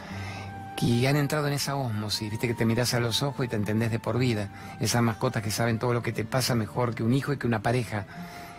[0.78, 3.55] que han entrado en esa osmosis, viste que te miras a los ojos y te
[3.55, 4.49] entendés de por vida.
[4.80, 7.47] Esas mascotas que saben todo lo que te pasa mejor que un hijo y que
[7.47, 8.05] una pareja.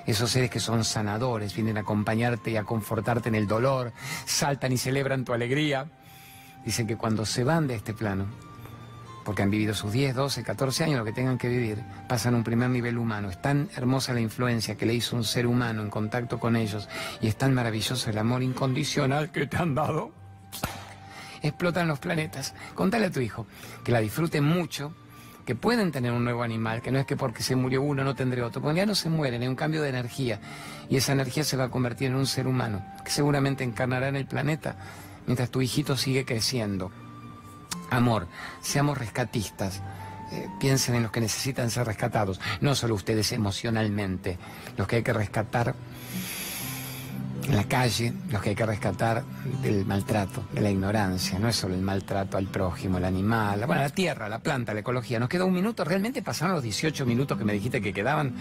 [0.05, 3.93] Esos seres que son sanadores, vienen a acompañarte y a confortarte en el dolor,
[4.27, 5.87] saltan y celebran tu alegría.
[6.65, 8.27] Dicen que cuando se van de este plano,
[9.25, 12.43] porque han vivido sus 10, 12, 14 años, lo que tengan que vivir, pasan un
[12.43, 13.31] primer nivel humano.
[13.31, 16.89] Es tan hermosa la influencia que le hizo un ser humano en contacto con ellos
[17.21, 20.11] y es tan maravilloso el amor incondicional que te han dado
[21.43, 22.55] explotan los planetas.
[22.75, 23.47] Contale a tu hijo
[23.85, 24.95] que la disfruten mucho,
[25.45, 28.15] que pueden tener un nuevo animal, que no es que porque se murió uno no
[28.15, 30.41] tendré otro, porque ya no se mueren, hay un cambio de energía
[30.91, 34.17] y esa energía se va a convertir en un ser humano que seguramente encarnará en
[34.17, 34.77] el planeta
[35.27, 36.91] mientras tu hijito sigue creciendo.
[37.91, 38.29] Amor,
[38.61, 39.83] seamos rescatistas.
[40.31, 44.37] Eh, piensen en los que necesitan ser rescatados, no solo ustedes emocionalmente,
[44.77, 45.75] los que hay que rescatar
[47.69, 49.23] calle, los que hay que rescatar
[49.63, 53.83] del maltrato, de la ignorancia, no es solo el maltrato al prójimo, el animal, bueno,
[53.83, 55.21] la tierra, la planta, la ecología.
[55.21, 58.35] Nos queda un minuto, realmente pasaron los 18 minutos que me dijiste que quedaban.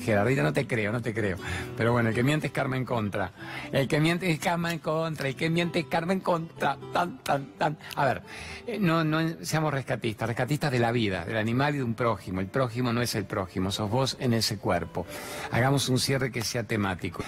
[0.00, 1.36] Gerardita, no te creo, no te creo.
[1.76, 3.32] Pero bueno, el que miente es karma en contra.
[3.72, 6.78] El que miente es karma en contra, el que miente es karma en contra.
[6.92, 7.78] Tan, tan, tan.
[7.96, 8.22] A ver,
[8.66, 12.40] eh, no, no seamos rescatistas, rescatistas de la vida, del animal y de un prójimo.
[12.40, 15.06] El prójimo no es el prójimo, sos vos en ese cuerpo.
[15.50, 17.24] Hagamos un cierre que sea temático.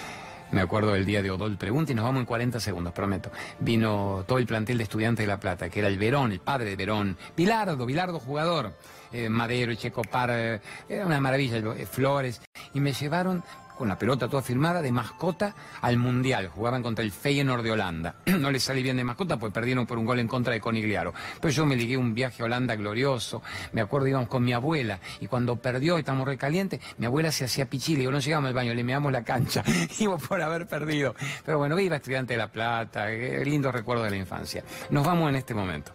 [0.51, 3.31] Me acuerdo del día de Odol Pregunta y nos vamos en 40 segundos, prometo.
[3.59, 6.71] Vino todo el plantel de Estudiantes de La Plata, que era el Verón, el padre
[6.71, 7.17] de Verón.
[7.37, 8.73] Bilardo, Bilardo jugador.
[9.13, 12.41] Eh, Madero, Checopar, eh, era una maravilla, eh, Flores.
[12.73, 13.43] Y me llevaron
[13.81, 16.49] con la pelota toda firmada, de mascota al Mundial.
[16.49, 18.13] Jugaban contra el Feyenoord de Holanda.
[18.27, 21.15] no les salí bien de mascota, pues perdieron por un gol en contra de Conigliaro.
[21.41, 23.41] Pero yo me ligué un viaje a Holanda glorioso.
[23.73, 27.65] Me acuerdo, íbamos con mi abuela, y cuando perdió, estamos recalientes, mi abuela se hacía
[27.65, 29.63] pichile, y no llegamos al baño, le meamos la cancha.
[29.99, 31.15] Íbamos por haber perdido.
[31.43, 34.63] Pero bueno, viva Estudiante de La Plata, qué lindo recuerdo de la infancia.
[34.91, 35.91] Nos vamos en este momento.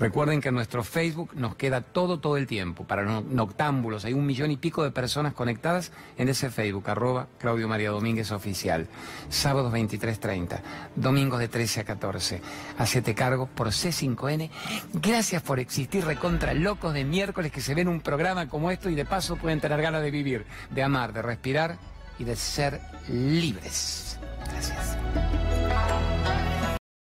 [0.00, 4.06] Recuerden que en nuestro Facebook nos queda todo, todo el tiempo para noctámbulos.
[4.06, 8.32] Hay un millón y pico de personas conectadas en ese Facebook, arroba Claudio María Domínguez
[8.32, 8.88] Oficial.
[9.28, 10.60] Sábados 23.30,
[10.96, 12.40] domingos de 13 a 14.
[12.78, 14.48] Hacete cargo por C5N.
[14.94, 18.94] Gracias por existir, recontra locos de miércoles que se ven un programa como esto y
[18.94, 21.76] de paso pueden tener ganas de vivir, de amar, de respirar
[22.18, 24.18] y de ser libres.